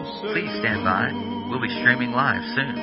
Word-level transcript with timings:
Please 0.00 0.50
stand 0.60 0.82
by. 0.82 1.10
We'll 1.50 1.60
be 1.60 1.68
streaming 1.68 2.12
live 2.12 2.42
soon. 2.54 2.74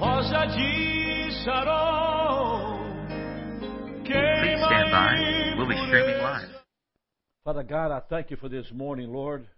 Rosa 0.00 0.46
de 0.56 1.30
Sharon. 1.44 2.80
Please 4.04 4.62
stand 4.66 4.90
by. 4.92 5.54
We'll 5.56 5.68
be 5.68 5.74
streaming 5.88 6.22
live. 6.22 6.48
Father 7.44 7.64
God, 7.64 7.90
I 7.90 8.00
thank 8.08 8.30
you 8.30 8.36
for 8.36 8.48
this 8.48 8.66
morning, 8.72 9.12
Lord. 9.12 9.48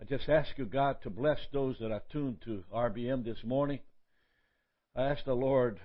I 0.00 0.04
just 0.04 0.28
ask 0.28 0.50
you, 0.58 0.64
God, 0.64 0.96
to 1.04 1.10
bless 1.10 1.38
those 1.52 1.76
that 1.80 1.92
are 1.92 2.02
tuned 2.10 2.38
to 2.44 2.64
RBM 2.74 3.24
this 3.24 3.38
morning. 3.44 3.78
I 4.96 5.04
ask 5.04 5.24
the 5.24 5.34
Lord 5.34 5.78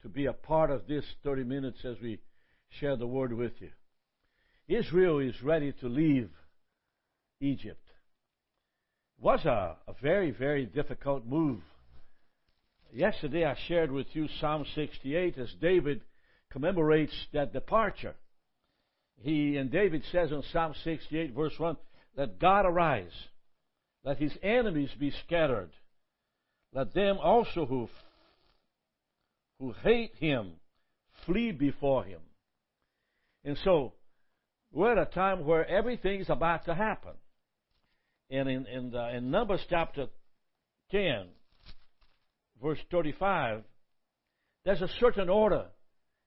to 0.00 0.08
be 0.08 0.24
a 0.24 0.32
part 0.32 0.70
of 0.70 0.86
this 0.86 1.04
30 1.24 1.44
minutes 1.44 1.84
as 1.84 1.96
we 2.00 2.20
share 2.70 2.96
the 2.96 3.06
word 3.06 3.34
with 3.34 3.52
you. 3.60 3.68
Israel 4.68 5.18
is 5.18 5.42
ready 5.42 5.72
to 5.80 5.88
leave 5.88 6.28
Egypt. 7.40 7.82
It 9.18 9.24
was 9.24 9.44
a, 9.46 9.76
a 9.86 9.94
very, 10.02 10.30
very 10.30 10.66
difficult 10.66 11.24
move. 11.26 11.60
Yesterday 12.92 13.44
I 13.44 13.56
shared 13.66 13.90
with 13.90 14.06
you 14.12 14.28
Psalm 14.40 14.64
68 14.74 15.38
as 15.38 15.48
David 15.60 16.02
commemorates 16.50 17.14
that 17.32 17.52
departure. 17.52 18.14
He 19.20 19.56
and 19.56 19.70
David 19.70 20.04
says 20.12 20.30
in 20.30 20.42
Psalm 20.52 20.74
68 20.84 21.34
verse 21.34 21.54
1, 21.58 21.76
let 22.16 22.38
God 22.38 22.66
arise, 22.66 23.12
let 24.04 24.18
his 24.18 24.32
enemies 24.42 24.90
be 24.98 25.12
scattered, 25.26 25.70
let 26.72 26.92
them 26.94 27.18
also 27.18 27.64
who 27.66 27.88
who 29.60 29.74
hate 29.82 30.14
him 30.16 30.52
flee 31.26 31.52
before 31.52 32.04
him. 32.04 32.20
And 33.44 33.58
so 33.64 33.92
we're 34.72 34.92
at 34.92 34.98
a 34.98 35.10
time 35.10 35.44
where 35.44 35.66
everything 35.66 36.20
is 36.20 36.30
about 36.30 36.66
to 36.66 36.74
happen. 36.74 37.12
And 38.30 38.48
in 38.48 38.66
in, 38.66 38.90
the, 38.90 39.16
in 39.16 39.30
Numbers 39.30 39.60
chapter 39.68 40.06
10, 40.90 41.26
verse 42.62 42.78
35, 42.90 43.62
there's 44.64 44.82
a 44.82 44.88
certain 45.00 45.28
order 45.28 45.66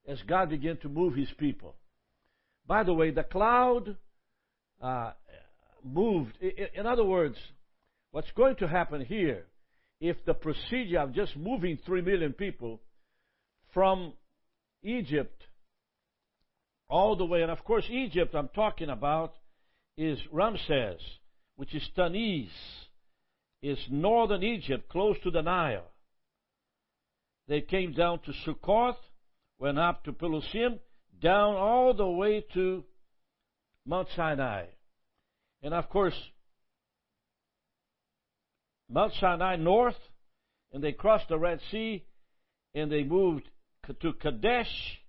as 0.08 0.20
God 0.28 0.50
began 0.50 0.78
to 0.78 0.90
move 0.90 1.16
his 1.16 1.30
people. 1.38 1.76
By 2.66 2.84
the 2.84 2.94
way, 2.94 3.12
the 3.12 3.24
cloud 3.24 3.96
uh, 4.82 5.12
moved. 5.84 6.38
In 6.42 6.88
other 6.88 7.04
words, 7.04 7.38
what's 8.12 8.32
going 8.32 8.56
to 8.58 8.68
happen 8.68 9.06
here, 9.06 9.46
if 10.00 10.18
the 10.26 10.34
procedure 10.34 11.00
of 11.00 11.14
just 11.14 11.36
moving 11.36 11.78
3 11.86 12.02
million 12.02 12.34
people 12.34 12.82
from 13.74 14.14
Egypt 14.84 15.44
all 16.92 17.16
the 17.16 17.26
way, 17.26 17.42
and 17.42 17.50
of 17.50 17.64
course, 17.64 17.86
Egypt 17.90 18.36
I'm 18.36 18.50
talking 18.50 18.90
about 18.90 19.34
is 19.98 20.20
Ramses, 20.32 21.02
which 21.56 21.74
is 21.74 21.88
Tanis, 21.98 22.50
is 23.64 23.80
northern 23.90 24.44
Egypt, 24.44 24.90
close 24.90 25.16
to 25.24 25.32
the 25.32 25.42
Nile. 25.42 25.90
They 27.48 27.62
came 27.62 27.94
down 27.94 28.20
to 28.26 28.34
Sukkoth, 28.46 28.98
went 29.58 29.80
up 29.80 30.04
to 30.04 30.12
Pelusium, 30.12 30.80
down 31.22 31.56
all 31.56 31.94
the 31.94 32.08
way 32.08 32.46
to 32.54 32.84
Mount 33.86 34.10
Sinai. 34.16 34.66
And 35.64 35.74
of 35.74 35.90
course, 35.90 36.16
Mount 38.90 39.14
Sinai 39.20 39.56
north, 39.56 40.00
and 40.74 40.84
they 40.84 40.92
crossed 40.92 41.30
the 41.30 41.40
Red 41.40 41.62
Sea, 41.72 42.04
and 42.74 42.92
they 42.92 43.04
moved 43.04 43.48
to 44.02 44.14
Kadesh 44.14 45.00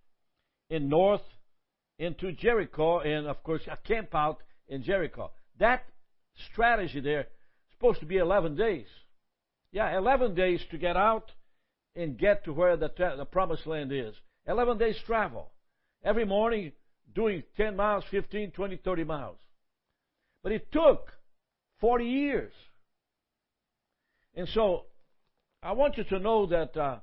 in 0.70 0.88
north 0.88 1.22
into 1.98 2.32
Jericho, 2.32 3.00
and 3.00 3.26
of 3.26 3.42
course, 3.42 3.62
a 3.70 3.76
camp 3.76 4.14
out 4.14 4.38
in 4.68 4.82
Jericho. 4.82 5.30
That 5.58 5.84
strategy 6.50 7.00
there 7.00 7.20
is 7.20 7.26
supposed 7.72 8.00
to 8.00 8.06
be 8.06 8.16
11 8.16 8.56
days. 8.56 8.86
Yeah, 9.72 9.96
11 9.96 10.34
days 10.34 10.60
to 10.70 10.78
get 10.78 10.96
out 10.96 11.30
and 11.94 12.18
get 12.18 12.44
to 12.44 12.52
where 12.52 12.76
the, 12.76 12.90
the 13.16 13.24
promised 13.24 13.66
land 13.66 13.92
is. 13.92 14.14
11 14.46 14.78
days 14.78 14.96
travel. 15.06 15.50
Every 16.04 16.24
morning 16.24 16.72
doing 17.14 17.42
10 17.56 17.76
miles, 17.76 18.04
15, 18.10 18.50
20, 18.52 18.76
30 18.76 19.04
miles. 19.04 19.38
But 20.42 20.52
it 20.52 20.72
took 20.72 21.08
40 21.80 22.04
years. 22.04 22.52
And 24.34 24.48
so, 24.48 24.86
I 25.62 25.72
want 25.72 25.96
you 25.96 26.04
to 26.04 26.18
know 26.18 26.46
that 26.46 26.76
uh, 26.76 26.96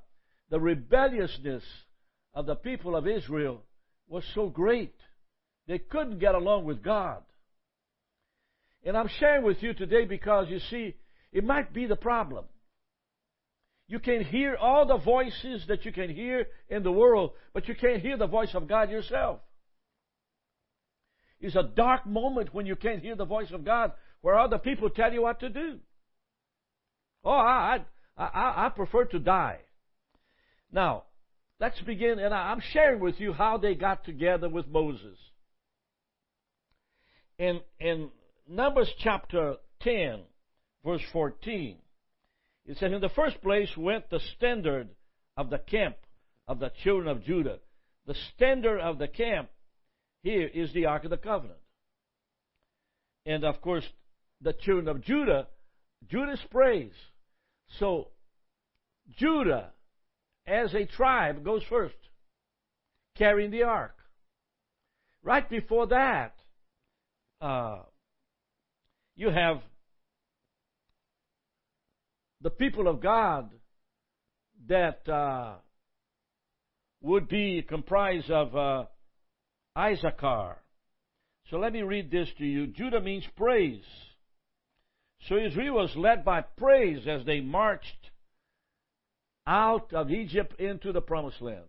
the 0.50 0.60
rebelliousness 0.60 1.62
of 2.34 2.46
the 2.46 2.56
people 2.56 2.96
of 2.96 3.06
Israel 3.06 3.62
was 4.10 4.24
so 4.34 4.48
great. 4.48 4.94
They 5.66 5.78
couldn't 5.78 6.18
get 6.18 6.34
along 6.34 6.64
with 6.64 6.82
God. 6.82 7.22
And 8.84 8.96
I'm 8.96 9.08
sharing 9.20 9.44
with 9.44 9.62
you 9.62 9.72
today 9.72 10.04
because 10.04 10.48
you 10.48 10.58
see, 10.70 10.96
it 11.32 11.44
might 11.44 11.72
be 11.72 11.86
the 11.86 11.96
problem. 11.96 12.44
You 13.86 14.00
can 14.00 14.24
hear 14.24 14.56
all 14.56 14.86
the 14.86 14.98
voices 14.98 15.64
that 15.68 15.84
you 15.84 15.92
can 15.92 16.10
hear 16.10 16.46
in 16.68 16.82
the 16.82 16.92
world, 16.92 17.32
but 17.54 17.68
you 17.68 17.74
can't 17.74 18.02
hear 18.02 18.16
the 18.16 18.26
voice 18.26 18.50
of 18.54 18.68
God 18.68 18.90
yourself. 18.90 19.40
It's 21.40 21.56
a 21.56 21.62
dark 21.62 22.06
moment 22.06 22.52
when 22.52 22.66
you 22.66 22.76
can't 22.76 23.02
hear 23.02 23.16
the 23.16 23.24
voice 23.24 23.50
of 23.52 23.64
God, 23.64 23.92
where 24.20 24.38
other 24.38 24.58
people 24.58 24.90
tell 24.90 25.12
you 25.12 25.22
what 25.22 25.40
to 25.40 25.48
do. 25.48 25.78
Oh, 27.24 27.30
I, 27.30 27.78
I, 28.16 28.24
I, 28.24 28.66
I 28.66 28.68
prefer 28.74 29.04
to 29.06 29.18
die. 29.18 29.58
Now, 30.72 31.04
let's 31.60 31.80
begin, 31.82 32.18
and 32.18 32.34
I'm 32.34 32.62
sharing 32.72 33.00
with 33.00 33.20
you 33.20 33.32
how 33.32 33.58
they 33.58 33.74
got 33.74 34.04
together 34.04 34.48
with 34.48 34.66
Moses. 34.66 35.18
In, 37.38 37.60
in 37.78 38.10
Numbers 38.48 38.90
chapter 38.98 39.56
10, 39.82 40.20
verse 40.84 41.02
14, 41.12 41.76
it 42.66 42.78
says, 42.78 42.92
In 42.92 43.00
the 43.00 43.08
first 43.10 43.40
place 43.42 43.70
went 43.76 44.10
the 44.10 44.20
standard 44.36 44.88
of 45.36 45.50
the 45.50 45.58
camp 45.58 45.96
of 46.48 46.58
the 46.58 46.72
children 46.82 47.08
of 47.08 47.24
Judah. 47.24 47.58
The 48.06 48.16
standard 48.34 48.80
of 48.80 48.98
the 48.98 49.08
camp 49.08 49.50
here 50.22 50.48
is 50.52 50.72
the 50.72 50.86
Ark 50.86 51.04
of 51.04 51.10
the 51.10 51.16
Covenant. 51.16 51.60
And 53.26 53.44
of 53.44 53.60
course, 53.60 53.84
the 54.40 54.52
children 54.52 54.88
of 54.88 55.02
Judah, 55.02 55.46
Judah's 56.08 56.40
praise. 56.50 56.92
So, 57.78 58.08
Judah, 59.16 59.72
as 60.50 60.74
a 60.74 60.84
tribe, 60.84 61.44
goes 61.44 61.62
first, 61.68 61.94
carrying 63.16 63.50
the 63.50 63.62
ark. 63.62 63.96
Right 65.22 65.48
before 65.48 65.86
that, 65.88 66.34
uh, 67.40 67.82
you 69.16 69.30
have 69.30 69.60
the 72.40 72.50
people 72.50 72.88
of 72.88 73.00
God 73.00 73.50
that 74.66 75.08
uh, 75.08 75.54
would 77.02 77.28
be 77.28 77.62
comprised 77.66 78.30
of 78.30 78.56
uh, 78.56 78.84
Issachar. 79.78 80.56
So 81.50 81.58
let 81.58 81.72
me 81.72 81.82
read 81.82 82.10
this 82.10 82.28
to 82.38 82.44
you. 82.44 82.66
Judah 82.68 83.00
means 83.00 83.24
praise. 83.36 83.84
So 85.28 85.36
Israel 85.36 85.74
was 85.74 85.94
led 85.96 86.24
by 86.24 86.40
praise 86.40 87.06
as 87.06 87.24
they 87.26 87.40
marched 87.40 87.99
out 89.46 89.92
of 89.92 90.10
Egypt 90.10 90.60
into 90.60 90.92
the 90.92 91.00
promised 91.00 91.40
land. 91.40 91.64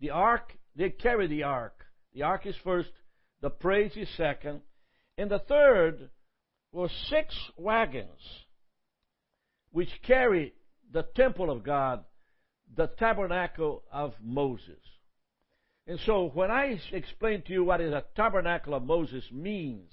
The 0.00 0.10
ark, 0.10 0.56
they 0.76 0.90
carry 0.90 1.26
the 1.26 1.42
ark. 1.42 1.84
The 2.14 2.22
ark 2.22 2.46
is 2.46 2.54
first, 2.64 2.90
the 3.40 3.50
praise 3.50 3.92
is 3.96 4.08
second, 4.16 4.60
and 5.16 5.30
the 5.30 5.40
third 5.40 6.10
were 6.72 6.88
six 7.08 7.34
wagons 7.56 8.20
which 9.70 9.90
carry 10.06 10.54
the 10.92 11.02
temple 11.14 11.50
of 11.50 11.62
God, 11.62 12.04
the 12.74 12.86
tabernacle 12.98 13.82
of 13.92 14.14
Moses. 14.22 14.80
And 15.86 15.98
so 16.04 16.30
when 16.32 16.50
I 16.50 16.78
explain 16.92 17.42
to 17.42 17.52
you 17.52 17.64
what 17.64 17.80
is 17.80 17.92
a 17.92 18.04
tabernacle 18.16 18.74
of 18.74 18.84
Moses 18.84 19.24
means, 19.32 19.92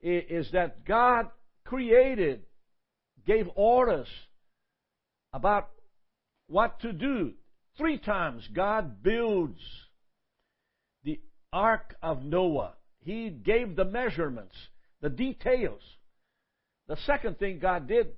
is 0.00 0.50
that 0.52 0.84
God 0.84 1.28
created, 1.64 2.42
gave 3.26 3.48
orders 3.54 4.08
about 5.34 5.68
what 6.46 6.80
to 6.80 6.92
do. 6.92 7.32
Three 7.76 7.98
times 7.98 8.48
God 8.54 9.02
builds 9.02 9.60
the 11.02 11.20
Ark 11.52 11.96
of 12.00 12.22
Noah. 12.24 12.74
He 13.00 13.28
gave 13.28 13.76
the 13.76 13.84
measurements, 13.84 14.54
the 15.02 15.10
details. 15.10 15.82
The 16.86 16.96
second 17.04 17.38
thing 17.38 17.58
God 17.58 17.88
did 17.88 18.12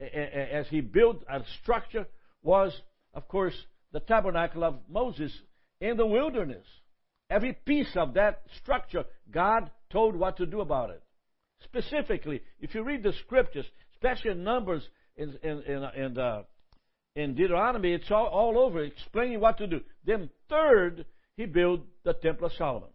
as 0.00 0.66
he 0.68 0.80
built 0.80 1.24
a 1.28 1.40
structure 1.62 2.06
was, 2.42 2.72
of 3.12 3.26
course, 3.28 3.54
the 3.92 4.00
tabernacle 4.00 4.64
of 4.64 4.76
Moses 4.88 5.32
in 5.80 5.96
the 5.96 6.06
wilderness. 6.06 6.64
Every 7.28 7.52
piece 7.52 7.94
of 7.96 8.14
that 8.14 8.42
structure, 8.62 9.04
God 9.30 9.70
told 9.90 10.14
what 10.14 10.36
to 10.36 10.46
do 10.46 10.60
about 10.60 10.90
it. 10.90 11.02
Specifically, 11.64 12.42
if 12.60 12.74
you 12.74 12.82
read 12.82 13.02
the 13.02 13.12
scriptures, 13.24 13.66
especially 13.94 14.32
in 14.32 14.44
Numbers 14.44 14.82
and 15.16 15.38
in, 15.42 15.62
in, 15.62 15.84
in, 15.96 16.18
uh, 16.18 16.42
in 17.14 17.34
Deuteronomy, 17.34 17.92
it's 17.92 18.10
all, 18.10 18.26
all 18.26 18.58
over 18.58 18.82
explaining 18.82 19.40
what 19.40 19.58
to 19.58 19.66
do. 19.66 19.80
Then, 20.04 20.30
third, 20.48 21.04
he 21.36 21.46
built 21.46 21.80
the 22.04 22.14
Temple 22.14 22.46
of 22.46 22.52
Solomon. 22.54 22.88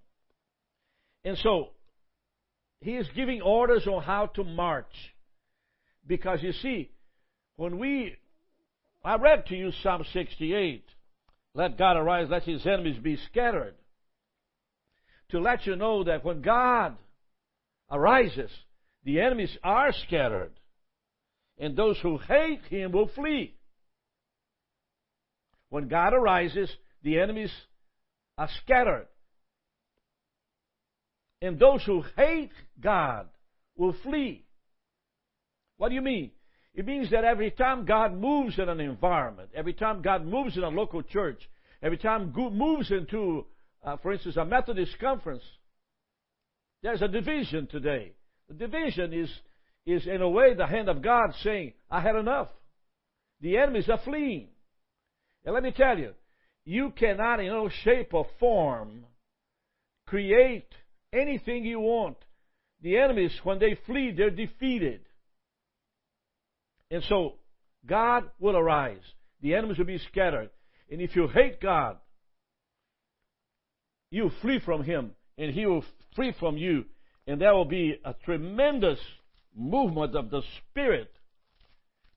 And 1.24 1.38
so, 1.38 1.70
he 2.82 2.96
is 2.96 3.08
giving 3.16 3.42
orders 3.42 3.88
on 3.88 4.04
how 4.04 4.28
to 4.28 4.44
march. 4.44 4.86
Because 6.06 6.42
you 6.42 6.54
see, 6.54 6.92
when 7.58 7.78
we, 7.80 8.16
I 9.04 9.16
read 9.16 9.46
to 9.48 9.56
you 9.56 9.72
Psalm 9.84 10.04
68, 10.14 10.84
let 11.54 11.78
God 11.78 11.98
arise, 11.98 12.28
let 12.30 12.44
his 12.44 12.66
enemies 12.66 12.98
be 13.02 13.18
scattered. 13.30 13.76
To 15.32 15.40
let 15.40 15.66
you 15.66 15.76
know 15.76 16.06
that 16.06 16.24
when 16.24 16.42
God 16.42 16.96
arises, 17.92 18.52
the 19.04 19.20
enemies 19.20 19.56
are 19.64 19.92
scattered, 20.06 20.52
and 21.58 21.76
those 21.76 21.98
who 22.02 22.18
hate 22.18 22.62
him 22.70 22.92
will 22.92 23.10
flee. 23.10 23.57
When 25.70 25.88
God 25.88 26.14
arises, 26.14 26.70
the 27.04 27.20
enemies 27.20 27.52
are 28.38 28.50
scattered. 28.64 29.08
And 31.42 31.60
those 31.60 31.84
who 31.84 32.04
hate 32.16 32.52
God 32.80 33.28
will 33.76 33.96
flee. 34.04 34.46
What 35.78 35.90
do 35.90 35.96
you 35.96 36.02
mean? 36.02 36.32
It 36.74 36.86
means 36.86 37.10
that 37.12 37.24
every 37.24 37.52
time 37.52 37.86
God 37.86 38.16
moves 38.16 38.58
in 38.60 38.70
an 38.70 38.80
environment, 38.80 39.50
every 39.56 39.74
time 39.74 40.02
God 40.02 40.26
moves 40.26 40.58
in 40.58 40.64
a 40.64 40.70
local 40.70 41.02
church, 41.02 41.40
every 41.82 41.98
time 41.98 42.32
God 42.36 42.54
moves 42.54 42.92
into, 42.92 43.46
uh, 43.84 43.98
for 43.98 44.14
instance, 44.14 44.38
a 44.38 44.46
Methodist 44.46 44.98
conference, 45.00 45.44
there's 46.84 47.02
a 47.02 47.08
division 47.08 47.68
today. 47.68 48.14
The 48.48 48.54
division 48.54 49.14
is, 49.14 49.30
is 49.86 50.06
in 50.08 50.22
a 50.22 50.30
way 50.30 50.54
the 50.54 50.68
hand 50.68 50.90
of 50.90 51.02
God 51.02 51.32
saying, 51.44 51.74
I 51.90 52.02
had 52.02 52.16
enough. 52.16 52.50
The 53.42 53.58
enemies 53.58 53.90
are 53.90 54.00
fleeing. 54.04 54.50
And 55.48 55.54
let 55.54 55.64
me 55.64 55.72
tell 55.72 55.98
you, 55.98 56.12
you 56.66 56.92
cannot 56.92 57.40
in 57.40 57.48
no 57.48 57.70
shape 57.86 58.14
or 58.14 58.28
form 58.38 59.06
create 60.06 60.68
anything 61.14 61.64
you 61.64 61.80
want. 61.80 62.18
The 62.82 62.98
enemies, 62.98 63.32
when 63.46 63.58
they 63.58 63.78
flee, 63.86 64.12
they're 64.12 64.30
defeated. 64.30 65.00
And 66.92 67.02
so, 67.08 67.36
God 67.86 68.26
will 68.42 68.58
arise. 68.58 69.00
The 69.42 69.56
enemies 69.56 69.78
will 69.78 69.86
be 69.86 70.02
scattered. 70.12 70.50
And 70.92 71.00
if 71.00 71.16
you 71.16 71.30
hate 71.30 71.62
God, 71.62 71.96
you 74.12 74.30
flee 74.42 74.60
from 74.66 74.84
Him, 74.84 75.12
and 75.38 75.54
He 75.54 75.66
will 75.66 75.86
flee 76.14 76.34
from 76.38 76.58
you. 76.58 76.84
And 77.26 77.40
there 77.40 77.54
will 77.54 77.64
be 77.64 77.98
a 78.04 78.14
tremendous 78.26 79.00
movement 79.56 80.14
of 80.14 80.30
the 80.30 80.42
Spirit 80.60 81.10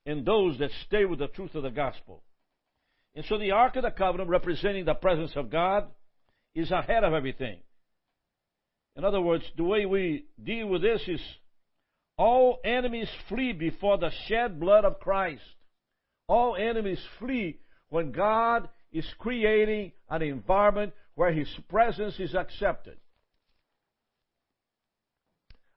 in 0.05 0.25
those 0.25 0.59
that 0.59 0.71
stay 0.89 1.05
with 1.05 1.21
the 1.21 1.29
truth 1.29 1.55
of 1.55 1.63
the 1.63 1.71
gospel. 1.71 2.25
And 3.15 3.25
so 3.29 3.39
the 3.39 3.51
Ark 3.53 3.77
of 3.77 3.83
the 3.83 3.91
Covenant, 3.91 4.31
representing 4.31 4.85
the 4.85 4.95
presence 4.95 5.33
of 5.35 5.51
God, 5.51 5.87
is 6.55 6.71
ahead 6.71 7.05
of 7.05 7.13
everything. 7.13 7.59
In 8.97 9.05
other 9.05 9.21
words, 9.21 9.45
the 9.57 9.65
way 9.65 9.87
we 9.87 10.27
deal 10.43 10.67
with 10.69 10.83
this 10.83 11.03
is 11.07 11.21
all 12.17 12.59
enemies 12.65 13.09
flee 13.29 13.53
before 13.53 13.99
the 13.99 14.11
shed 14.27 14.61
blood 14.61 14.85
of 14.85 15.01
Christ. 15.01 15.43
All 16.29 16.55
enemies 16.57 17.01
flee 17.19 17.59
when 17.89 18.13
God 18.13 18.69
is 18.93 19.07
creating 19.19 19.93
an 20.09 20.23
environment 20.23 20.93
where 21.15 21.33
His 21.33 21.49
presence 21.69 22.19
is 22.19 22.35
accepted. 22.35 22.99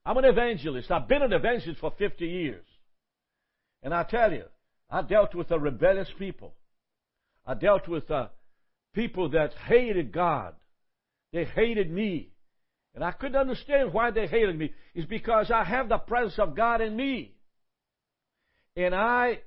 I'm 0.06 0.18
an 0.18 0.26
evangelist. 0.26 0.92
I've 0.92 1.08
been 1.08 1.22
an 1.22 1.34
evangelist 1.34 1.80
for 1.80 1.94
50 1.98 2.28
years. 2.28 2.66
And 3.82 3.94
I 3.94 4.04
tell 4.04 4.32
you, 4.32 4.44
I 4.90 5.02
dealt 5.02 5.34
with 5.34 5.50
a 5.52 5.60
rebellious 5.60 6.10
people. 6.20 6.54
I 7.46 7.54
dealt 7.56 7.88
with 7.88 8.10
uh, 8.10 8.28
people 8.94 9.30
that 9.30 9.54
hated 9.68 10.12
God. 10.12 10.54
They 11.32 11.46
hated 11.46 11.92
me. 11.92 12.30
And 12.96 13.04
I 13.04 13.12
couldn't 13.12 13.36
understand 13.36 13.92
why 13.92 14.12
they 14.12 14.28
hated 14.28 14.58
me. 14.58 14.72
It's 14.94 15.08
because 15.08 15.50
I 15.52 15.64
have 15.64 15.90
the 15.90 15.98
presence 15.98 16.38
of 16.38 16.56
God 16.56 16.82
in 16.82 16.96
me. 16.96 17.36
And 18.76 18.94
I, 18.94 19.40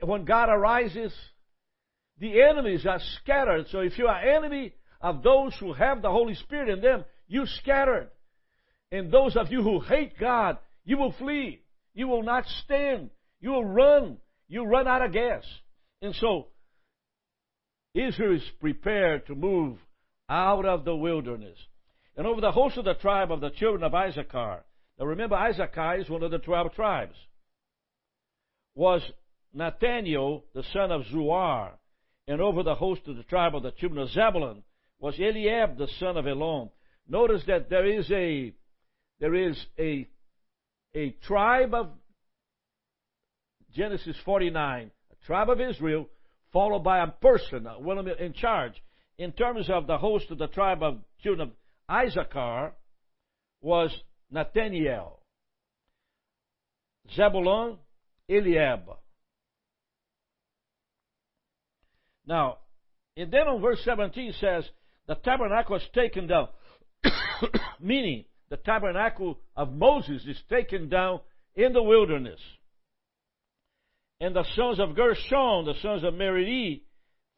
when 0.00 0.24
God 0.24 0.48
arises, 0.48 1.12
the 2.18 2.40
enemies 2.40 2.86
are 2.86 3.00
scattered. 3.20 3.66
So 3.70 3.80
if 3.80 3.98
you 3.98 4.06
are 4.06 4.20
enemy 4.20 4.74
of 5.00 5.22
those 5.22 5.54
who 5.58 5.72
have 5.72 6.02
the 6.02 6.10
Holy 6.10 6.34
Spirit 6.34 6.68
in 6.68 6.80
them, 6.80 7.04
you 7.26 7.46
scattered. 7.46 8.10
And 8.90 9.12
those 9.12 9.36
of 9.36 9.50
you 9.50 9.62
who 9.62 9.80
hate 9.80 10.18
God, 10.18 10.58
you 10.84 10.96
will 10.98 11.12
flee. 11.12 11.60
You 11.94 12.08
will 12.08 12.22
not 12.22 12.44
stand. 12.64 13.10
You 13.40 13.50
will 13.50 13.64
run. 13.64 14.18
You 14.48 14.64
run 14.64 14.88
out 14.88 15.04
of 15.04 15.12
gas. 15.12 15.44
And 16.00 16.14
so, 16.14 16.46
Israel 17.94 18.36
is 18.36 18.42
prepared 18.60 19.26
to 19.26 19.34
move 19.34 19.78
out 20.28 20.64
of 20.64 20.84
the 20.84 20.94
wilderness. 20.94 21.58
And 22.16 22.26
over 22.26 22.40
the 22.40 22.52
host 22.52 22.76
of 22.76 22.84
the 22.84 22.94
tribe 22.94 23.32
of 23.32 23.40
the 23.40 23.50
children 23.50 23.82
of 23.82 23.94
Issachar, 23.94 24.64
now 24.98 25.04
remember 25.06 25.36
Issachar 25.36 26.00
is 26.00 26.10
one 26.10 26.22
of 26.22 26.30
the 26.30 26.38
twelve 26.38 26.74
tribes, 26.74 27.14
was 28.74 29.02
Nathaniel, 29.52 30.44
the 30.54 30.64
son 30.72 30.90
of 30.90 31.02
Zuar. 31.12 31.72
And 32.26 32.40
over 32.40 32.62
the 32.62 32.74
host 32.74 33.02
of 33.06 33.16
the 33.16 33.22
tribe 33.22 33.54
of 33.54 33.62
the 33.62 33.70
children 33.70 34.02
of 34.02 34.10
Zebulun 34.10 34.62
was 34.98 35.18
Eliab, 35.18 35.78
the 35.78 35.88
son 35.98 36.16
of 36.16 36.26
Elon. 36.26 36.70
Notice 37.08 37.42
that 37.46 37.70
there 37.70 37.86
is 37.86 38.10
a 38.10 38.52
there 39.20 39.34
is 39.34 39.56
a 39.78 40.06
a 40.94 41.10
tribe 41.26 41.74
of 41.74 41.90
Genesis 43.74 44.16
49, 44.24 44.90
a 45.10 45.26
tribe 45.26 45.48
of 45.48 45.60
Israel, 45.60 46.08
followed 46.52 46.84
by 46.84 47.02
a 47.02 47.06
person, 47.06 47.66
uh, 47.66 47.74
one 47.74 48.06
in 48.08 48.32
charge. 48.32 48.72
In 49.18 49.32
terms 49.32 49.68
of 49.68 49.86
the 49.86 49.98
host 49.98 50.30
of 50.30 50.38
the 50.38 50.46
tribe 50.46 50.82
of 50.82 50.98
children 51.22 51.50
of 51.50 52.06
Issachar, 52.06 52.72
was 53.60 53.90
Nathaniel. 54.30 55.20
Zebulun, 57.14 57.78
Eliab. 58.28 58.82
Now, 62.26 62.58
and 63.16 63.32
then 63.32 63.48
on 63.48 63.62
verse 63.62 63.80
17 63.84 64.34
says, 64.40 64.64
the 65.06 65.14
tabernacle 65.14 65.76
is 65.76 65.82
taken 65.94 66.26
down. 66.26 66.48
Meaning, 67.80 68.26
the 68.50 68.58
tabernacle 68.58 69.38
of 69.56 69.72
Moses 69.72 70.22
is 70.26 70.38
taken 70.50 70.88
down 70.88 71.20
in 71.56 71.72
the 71.72 71.82
wilderness. 71.82 72.40
And 74.20 74.34
the 74.34 74.44
sons 74.56 74.80
of 74.80 74.96
Gershon, 74.96 75.64
the 75.64 75.74
sons 75.80 76.04
of 76.04 76.14
Merari, 76.14 76.82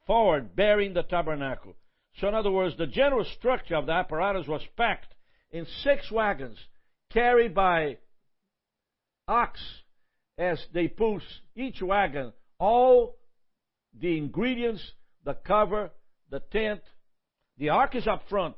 forward, 0.06 0.56
bearing 0.56 0.94
the 0.94 1.03
tabernacle. 1.03 1.75
So, 2.21 2.29
in 2.29 2.35
other 2.35 2.50
words, 2.50 2.77
the 2.77 2.87
general 2.87 3.25
structure 3.38 3.77
of 3.77 3.87
the 3.87 3.93
apparatus 3.93 4.46
was 4.49 4.63
packed 4.77 5.15
in 5.51 5.67
six 5.82 6.10
wagons, 6.10 6.58
carried 7.13 7.55
by 7.55 7.99
ox 9.29 9.60
as 10.39 10.60
they 10.72 10.89
push 10.89 11.22
each 11.55 11.82
wagon 11.82 12.32
all 12.58 13.17
the 13.99 14.17
ingredients, 14.17 14.82
the 15.25 15.34
cover, 15.34 15.91
the 16.31 16.41
tent. 16.53 16.81
The 17.58 17.70
ark 17.70 17.94
is 17.94 18.06
up 18.06 18.22
front, 18.29 18.56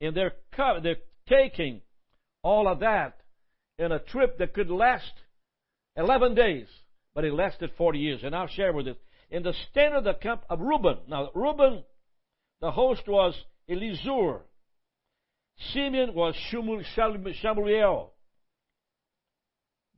and 0.00 0.14
they're, 0.14 0.34
co- 0.54 0.80
they're 0.82 0.96
taking 1.28 1.80
all 2.42 2.68
of 2.68 2.80
that 2.80 3.20
in 3.78 3.92
a 3.92 3.98
trip 3.98 4.38
that 4.38 4.52
could 4.52 4.70
last 4.70 5.12
11 5.96 6.34
days, 6.34 6.66
but 7.20 7.26
it 7.26 7.34
lasted 7.34 7.70
40 7.76 7.98
years. 7.98 8.20
And 8.22 8.34
I'll 8.34 8.48
share 8.48 8.72
with 8.72 8.86
you. 8.86 8.96
In 9.30 9.42
the 9.42 9.52
stand 9.70 9.94
of 9.94 10.04
the 10.04 10.14
camp 10.14 10.42
of 10.48 10.58
Reuben, 10.58 11.00
now 11.06 11.28
Reuben, 11.34 11.84
the 12.62 12.70
host 12.70 13.02
was 13.06 13.34
Elizur. 13.68 14.40
Simeon 15.74 16.14
was 16.14 16.34
Shamuel. 16.50 18.08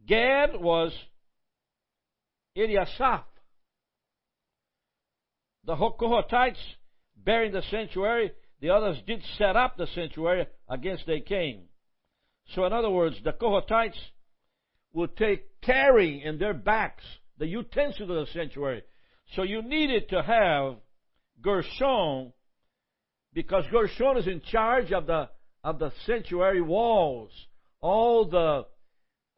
Gad 0.05 0.61
was 0.61 0.93
Eliasaph. 2.59 3.23
The 5.65 5.77
Kohathites 5.77 6.57
bearing 7.17 7.53
the 7.53 7.63
sanctuary, 7.71 8.33
the 8.61 8.71
others 8.71 8.99
did 9.07 9.23
set 9.39 9.57
up 9.57 9.77
the 9.77 9.87
sanctuary 9.95 10.49
against 10.69 11.07
they 11.07 11.21
came. 11.21 11.67
So 12.57 12.65
in 12.65 12.73
other 12.73 12.91
words, 12.91 13.15
the 13.23 13.33
Kohathites 13.33 13.95
would 14.93 15.17
take 15.17 15.61
carrying 15.61 16.21
in 16.21 16.39
their 16.39 16.55
backs 16.55 17.05
the 17.39 17.47
utensils 17.47 18.11
of 18.11 18.17
the 18.17 18.27
sanctuary. 18.33 18.83
So 19.35 19.43
you 19.43 19.63
needed 19.63 20.11
to 20.11 20.23
have 20.23 20.77
Gershon 21.41 22.33
because 23.33 23.65
Gershon 23.71 24.19
is 24.19 24.27
in 24.27 24.43
charge 24.43 24.93
of 24.93 25.07
the 25.07 25.29
of 25.65 25.79
the 25.79 25.93
sanctuary 26.07 26.61
walls, 26.61 27.31
all 27.81 28.27
the 28.27 28.67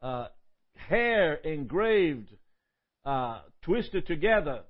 uh, 0.01 0.27
hair 0.75 1.35
engraved, 1.35 2.29
uh, 3.05 3.41
twisted 3.61 4.07
together 4.07 4.61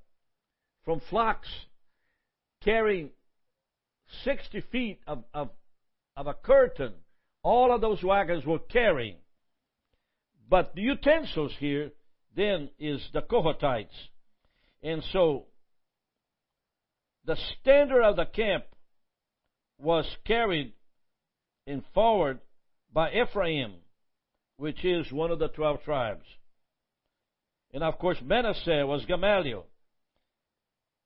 from 0.84 1.02
flax, 1.10 1.48
carrying 2.64 3.10
60 4.24 4.62
feet 4.72 5.00
of, 5.08 5.24
of, 5.34 5.50
of 6.16 6.28
a 6.28 6.34
curtain. 6.34 6.94
All 7.42 7.74
of 7.74 7.82
those 7.82 8.04
wagons 8.04 8.46
were 8.46 8.60
carrying. 8.60 9.18
But 10.50 10.76
the 10.76 10.82
utensils 10.82 11.54
here 11.60 11.92
then 12.36 12.70
is 12.80 13.02
the 13.14 13.22
Kohathites. 13.22 13.88
And 14.84 15.04
so 15.12 15.46
the 17.26 17.38
standard 17.62 18.04
of 18.04 18.16
the 18.18 18.26
camp 18.26 18.66
was 19.80 20.06
carried 20.26 20.74
and 21.66 21.84
forward 21.94 22.40
by 22.94 23.12
Ephraim, 23.12 23.74
which 24.58 24.86
is 24.86 25.12
one 25.12 25.32
of 25.32 25.40
the 25.40 25.48
twelve 25.48 25.84
tribes. 25.84 26.26
And 27.74 27.84
of 27.84 27.98
course, 27.98 28.18
Manasseh 28.24 28.86
was 28.86 29.06
Gamaliel. 29.06 29.66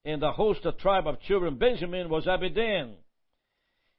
And 0.05 0.21
the 0.21 0.31
host, 0.31 0.61
the 0.63 0.71
tribe 0.71 1.07
of 1.07 1.21
children 1.21 1.55
Benjamin, 1.55 2.09
was 2.09 2.27
Abidan. 2.27 2.93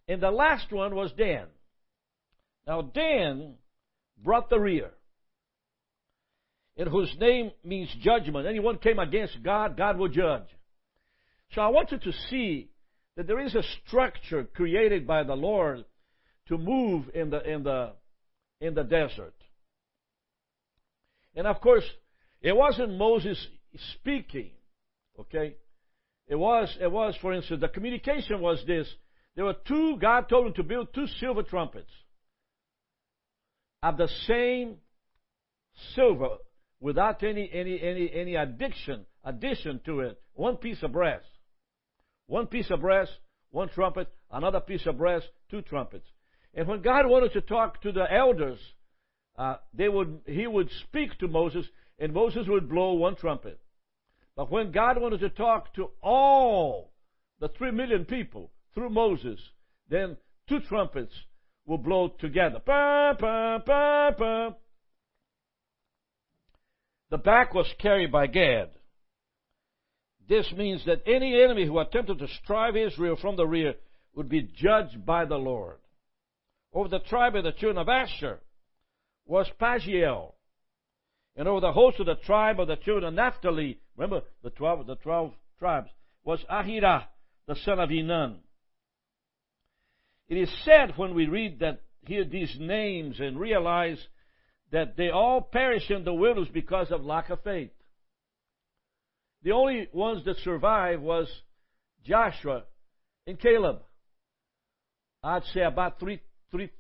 And 0.06 0.22
the 0.22 0.30
last 0.30 0.70
one 0.70 0.94
was 0.94 1.12
Dan. 1.16 1.46
Now, 2.66 2.82
Dan 2.82 3.54
brought 4.22 4.50
the 4.50 4.60
rear, 4.60 4.90
in 6.80 6.86
whose 6.86 7.14
name 7.20 7.50
means 7.62 7.94
judgment. 8.00 8.46
Anyone 8.46 8.78
came 8.78 8.98
against 8.98 9.42
God, 9.42 9.76
God 9.76 9.98
will 9.98 10.08
judge. 10.08 10.46
So 11.52 11.60
I 11.60 11.68
want 11.68 11.92
you 11.92 11.98
to 11.98 12.12
see 12.30 12.70
that 13.16 13.26
there 13.26 13.38
is 13.38 13.54
a 13.54 13.62
structure 13.86 14.44
created 14.44 15.06
by 15.06 15.24
the 15.24 15.34
Lord 15.34 15.84
to 16.48 16.56
move 16.56 17.10
in 17.14 17.28
the 17.28 17.42
in 17.42 17.64
the 17.64 17.92
in 18.62 18.72
the 18.72 18.82
desert. 18.82 19.34
And 21.36 21.46
of 21.46 21.60
course, 21.60 21.84
it 22.40 22.56
wasn't 22.56 22.96
Moses 22.96 23.38
speaking, 23.92 24.52
okay? 25.18 25.56
It 26.28 26.36
was 26.36 26.74
it 26.80 26.90
was, 26.90 27.14
for 27.20 27.34
instance, 27.34 27.60
the 27.60 27.68
communication 27.68 28.40
was 28.40 28.64
this. 28.66 28.88
There 29.36 29.44
were 29.44 29.56
two, 29.68 29.98
God 30.00 30.30
told 30.30 30.46
him 30.46 30.54
to 30.54 30.62
build 30.62 30.94
two 30.94 31.06
silver 31.18 31.42
trumpets 31.42 31.92
of 33.82 33.98
the 33.98 34.08
same 34.26 34.76
silver 35.94 36.38
without 36.80 37.22
any 37.22 37.50
any 37.52 37.80
any 37.80 38.10
any 38.12 38.34
addition 38.34 39.06
addition 39.24 39.80
to 39.84 40.00
it. 40.00 40.20
One 40.34 40.56
piece 40.56 40.82
of 40.82 40.92
brass. 40.92 41.22
One 42.26 42.46
piece 42.46 42.70
of 42.70 42.80
brass, 42.80 43.08
one 43.50 43.68
trumpet, 43.70 44.08
another 44.30 44.60
piece 44.60 44.86
of 44.86 44.96
brass, 44.98 45.22
two 45.50 45.62
trumpets. 45.62 46.06
And 46.54 46.68
when 46.68 46.80
God 46.80 47.06
wanted 47.06 47.32
to 47.32 47.40
talk 47.40 47.82
to 47.82 47.90
the 47.90 48.06
elders, 48.12 48.58
uh, 49.36 49.56
they 49.74 49.88
would, 49.88 50.20
he 50.26 50.46
would 50.46 50.70
speak 50.88 51.18
to 51.18 51.26
Moses, 51.26 51.66
and 51.98 52.12
Moses 52.12 52.46
would 52.46 52.68
blow 52.68 52.92
one 52.92 53.16
trumpet. 53.16 53.58
But 54.36 54.50
when 54.50 54.70
God 54.70 55.00
wanted 55.00 55.20
to 55.20 55.30
talk 55.30 55.74
to 55.74 55.90
all 56.02 56.92
the 57.40 57.48
three 57.48 57.72
million 57.72 58.04
people 58.04 58.52
through 58.74 58.90
Moses, 58.90 59.40
then 59.88 60.16
two 60.48 60.60
trumpets 60.60 61.12
will 61.66 61.78
blow 61.78 62.08
together. 62.20 62.60
Bah, 62.64 63.14
bah, 63.18 63.58
bah, 63.66 64.50
the 67.10 67.18
back 67.18 67.54
was 67.54 67.66
carried 67.78 68.12
by 68.12 68.26
Gad. 68.26 68.70
This 70.28 70.50
means 70.56 70.84
that 70.86 71.02
any 71.06 71.42
enemy 71.42 71.66
who 71.66 71.78
attempted 71.78 72.18
to 72.20 72.28
strive 72.42 72.76
Israel 72.76 73.16
from 73.20 73.36
the 73.36 73.46
rear 73.46 73.74
would 74.14 74.28
be 74.28 74.42
judged 74.42 75.04
by 75.04 75.24
the 75.24 75.36
Lord. 75.36 75.78
Over 76.72 76.88
the 76.88 77.00
tribe 77.00 77.34
of 77.34 77.44
the 77.44 77.52
children 77.52 77.78
of 77.78 77.88
Asher 77.88 78.38
was 79.26 79.48
Pagiel. 79.60 80.34
And 81.36 81.48
over 81.48 81.60
the 81.60 81.72
host 81.72 81.98
of 81.98 82.06
the 82.06 82.14
tribe 82.14 82.60
of 82.60 82.68
the 82.68 82.76
children 82.76 83.04
of 83.04 83.14
Naphtali, 83.14 83.78
remember 83.96 84.24
the 84.42 84.50
twelve, 84.50 84.86
the 84.86 84.96
twelve 84.96 85.32
tribes, 85.58 85.90
was 86.24 86.40
Ahira, 86.50 87.04
the 87.46 87.56
son 87.64 87.80
of 87.80 87.90
Enan. 87.90 88.36
It 90.28 90.36
is 90.36 90.50
said 90.64 90.92
when 90.96 91.14
we 91.14 91.26
read 91.26 91.58
that 91.60 91.80
hear 92.06 92.24
these 92.24 92.56
names 92.60 93.18
and 93.18 93.38
realize 93.38 93.98
that 94.72 94.96
they 94.96 95.10
all 95.10 95.40
perished 95.40 95.90
in 95.90 96.04
the 96.04 96.14
wilderness 96.14 96.50
because 96.52 96.90
of 96.90 97.04
lack 97.04 97.30
of 97.30 97.42
faith. 97.42 97.70
The 99.42 99.52
only 99.52 99.88
ones 99.92 100.24
that 100.24 100.36
survived 100.38 101.02
was 101.02 101.28
Joshua 102.04 102.64
and 103.26 103.38
Caleb. 103.38 103.80
I'd 105.22 105.44
say 105.52 105.62
about 105.62 105.98
three, 105.98 106.20
three, 106.50 106.70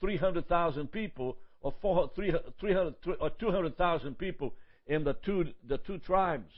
300,000 0.00 0.90
people 0.90 1.36
or 1.60 1.74
400, 1.80 2.42
300, 2.60 2.94
or 3.20 3.30
200,000 3.30 4.18
people 4.18 4.54
in 4.86 5.04
the 5.04 5.14
two, 5.24 5.44
the 5.66 5.78
two 5.78 5.98
tribes. 5.98 6.52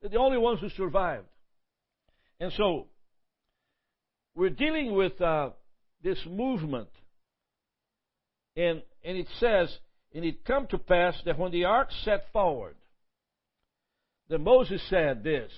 They're 0.00 0.10
the 0.10 0.18
only 0.18 0.38
ones 0.38 0.60
who 0.60 0.68
survived. 0.70 1.26
And 2.40 2.52
so, 2.56 2.86
we're 4.34 4.50
dealing 4.50 4.94
with 4.94 5.20
uh, 5.20 5.50
this 6.02 6.18
movement. 6.28 6.88
And, 8.56 8.82
and 9.04 9.16
it 9.18 9.28
says, 9.38 9.76
and 10.14 10.24
it 10.24 10.44
come 10.44 10.66
to 10.68 10.78
pass 10.78 11.14
that 11.24 11.38
when 11.38 11.52
the 11.52 11.64
ark 11.64 11.88
set 12.04 12.24
forward, 12.32 12.74
then 14.28 14.42
Moses 14.42 14.82
said 14.88 15.22
this 15.22 15.50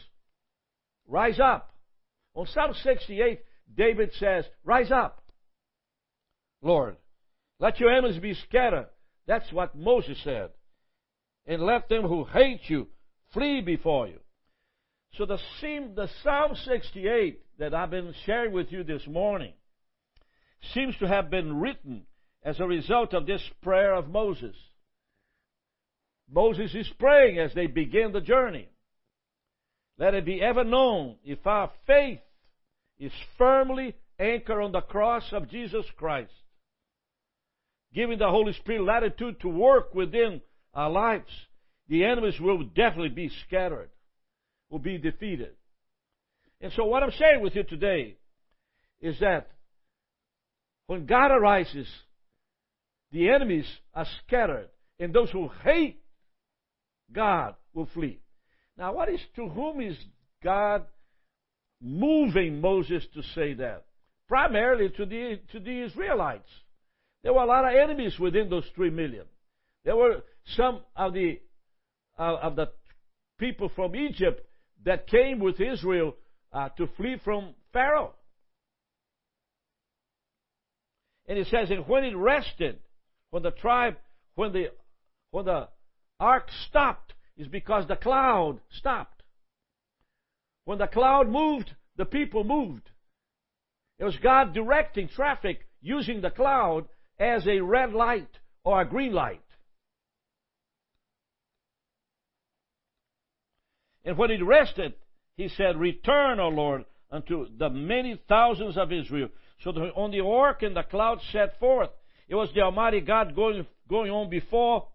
Rise 1.06 1.40
up. 1.40 1.71
On 2.35 2.47
Psalm 2.47 2.73
68, 2.82 3.40
David 3.76 4.11
says, 4.18 4.44
Rise 4.64 4.90
up, 4.90 5.23
Lord. 6.62 6.97
Let 7.59 7.78
your 7.78 7.90
enemies 7.90 8.21
be 8.21 8.35
scattered. 8.49 8.88
That's 9.26 9.52
what 9.52 9.76
Moses 9.76 10.18
said. 10.25 10.50
And 11.47 11.62
let 11.62 11.88
them 11.88 12.02
who 12.02 12.25
hate 12.25 12.62
you 12.68 12.88
flee 13.32 13.61
before 13.61 14.09
you. 14.09 14.18
So 15.14 15.26
the, 15.26 15.38
the 15.61 16.09
Psalm 16.23 16.56
68 16.64 17.40
that 17.59 17.75
I've 17.75 17.90
been 17.90 18.14
sharing 18.25 18.52
with 18.52 18.73
you 18.73 18.82
this 18.82 19.06
morning 19.06 19.52
seems 20.73 20.97
to 20.99 21.06
have 21.06 21.30
been 21.30 21.61
written 21.61 22.06
as 22.45 22.59
a 22.59 22.67
result 22.67 23.15
of 23.15 23.27
this 23.27 23.43
prayer 23.63 23.95
of 23.95 24.09
Moses. 24.09 24.57
Moses 26.31 26.75
is 26.75 26.91
praying 26.99 27.39
as 27.39 27.53
they 27.55 27.67
begin 27.67 28.13
the 28.13 28.21
journey. 28.21 28.69
Let 29.99 30.15
it 30.15 30.25
be 30.25 30.43
ever 30.43 30.65
known 30.65 31.17
if 31.25 31.47
our 31.47 31.71
faith 31.87 32.21
is 32.99 33.13
firmly 33.37 33.95
anchored 34.19 34.63
on 34.63 34.73
the 34.73 34.81
cross 34.81 35.25
of 35.33 35.51
Jesus 35.51 35.85
Christ, 35.97 36.33
giving 37.95 38.19
the 38.19 38.29
Holy 38.29 38.53
Spirit 38.55 38.85
latitude 38.85 39.41
to 39.41 39.49
work 39.49 39.95
within 39.95 40.41
our 40.75 40.91
lives, 40.91 41.31
the 41.89 42.05
enemies 42.05 42.41
will 42.41 42.63
definitely 42.65 43.11
be 43.11 43.31
scattered, 43.47 43.91
will 44.71 44.79
be 44.79 44.99
defeated. 44.99 45.55
And 46.61 46.73
so, 46.75 46.85
what 46.85 47.03
I'm 47.03 47.11
sharing 47.11 47.43
with 47.43 47.55
you 47.55 47.65
today 47.65 48.17
is 49.01 49.19
that 49.21 49.51
when 50.87 51.07
God 51.07 51.33
arises, 51.33 51.89
the 53.12 53.28
enemies 53.28 53.66
are 53.95 54.07
scattered, 54.26 54.69
and 54.99 55.12
those 55.12 55.31
who 55.31 55.49
hate 55.62 56.02
God 57.12 57.54
will 57.75 57.88
flee. 57.92 58.21
Now, 58.76 58.95
what 58.95 59.09
is 59.09 59.21
to 59.37 59.49
whom 59.49 59.81
is 59.81 59.97
God 60.42 60.85
moving 61.81 62.61
Moses 62.61 63.04
to 63.14 63.23
say 63.35 63.54
that? 63.54 63.85
Primarily 64.28 64.88
to 64.97 65.04
the 65.04 65.40
to 65.52 65.61
the 65.61 65.85
Israelites. 65.85 66.49
There 67.23 67.35
were 67.35 67.42
a 67.42 67.47
lot 67.47 67.64
of 67.64 67.75
enemies 67.75 68.19
within 68.19 68.49
those 68.49 68.64
three 68.75 68.90
million. 68.90 69.26
There 69.85 69.95
were 69.95 70.23
some 70.57 70.81
of 70.97 71.12
the 71.12 71.40
uh, 72.19 72.37
of 72.37 72.57
the 72.57 72.71
people 73.38 73.71
from 73.76 73.95
Egypt 73.95 74.47
that 74.85 75.07
came 75.07 75.38
with 75.38 75.61
Israel 75.61 76.14
uh, 76.52 76.71
to 76.71 76.88
flee 76.97 77.16
from 77.23 77.54
Pharaoh. 77.73 78.14
And 81.26 81.38
it 81.38 81.47
says, 81.49 81.71
and 81.71 81.87
when 81.87 82.04
it 82.04 82.16
rested, 82.16 82.78
when 83.33 83.43
the 83.43 83.51
tribe, 83.51 83.97
when 84.35 84.53
the 84.53 84.67
when 85.33 85.47
the 85.47 85.69
ark 86.21 86.49
stopped, 86.69 87.15
is 87.37 87.49
because 87.49 87.89
the 87.89 87.97
cloud 87.97 88.61
stopped. 88.71 89.23
When 90.67 90.79
the 90.79 90.87
cloud 90.87 91.29
moved, 91.29 91.75
the 91.97 92.05
people 92.05 92.45
moved. 92.45 92.89
It 93.99 94.05
was 94.05 94.17
God 94.23 94.53
directing 94.53 95.09
traffic 95.09 95.67
using 95.81 96.21
the 96.21 96.31
cloud 96.31 96.85
as 97.19 97.47
a 97.47 97.61
red 97.61 97.95
light 97.95 98.29
or 98.65 98.83
a 98.83 98.85
green 98.85 99.15
light. 99.15 99.41
And 104.05 104.19
when 104.19 104.31
it 104.31 104.45
rested, 104.45 104.93
he 105.37 105.49
said, 105.49 105.79
Return, 105.79 106.39
O 106.39 106.49
Lord, 106.49 106.85
unto 107.11 107.47
the 107.57 107.71
many 107.71 108.21
thousands 108.29 108.77
of 108.77 108.93
Israel. 108.93 109.31
So 109.62 109.73
that 109.73 109.93
on 109.97 110.11
the 110.11 110.21
ark 110.21 110.62
and 110.62 110.77
the 110.77 110.83
cloud 110.83 111.21
set 111.33 111.59
forth. 111.59 111.91
It 112.29 112.35
was 112.35 112.49
the 112.55 112.62
Almighty 112.62 113.00
God 113.00 113.35
going, 113.35 113.67
going 113.88 114.11
on 114.11 114.31
before 114.31 114.88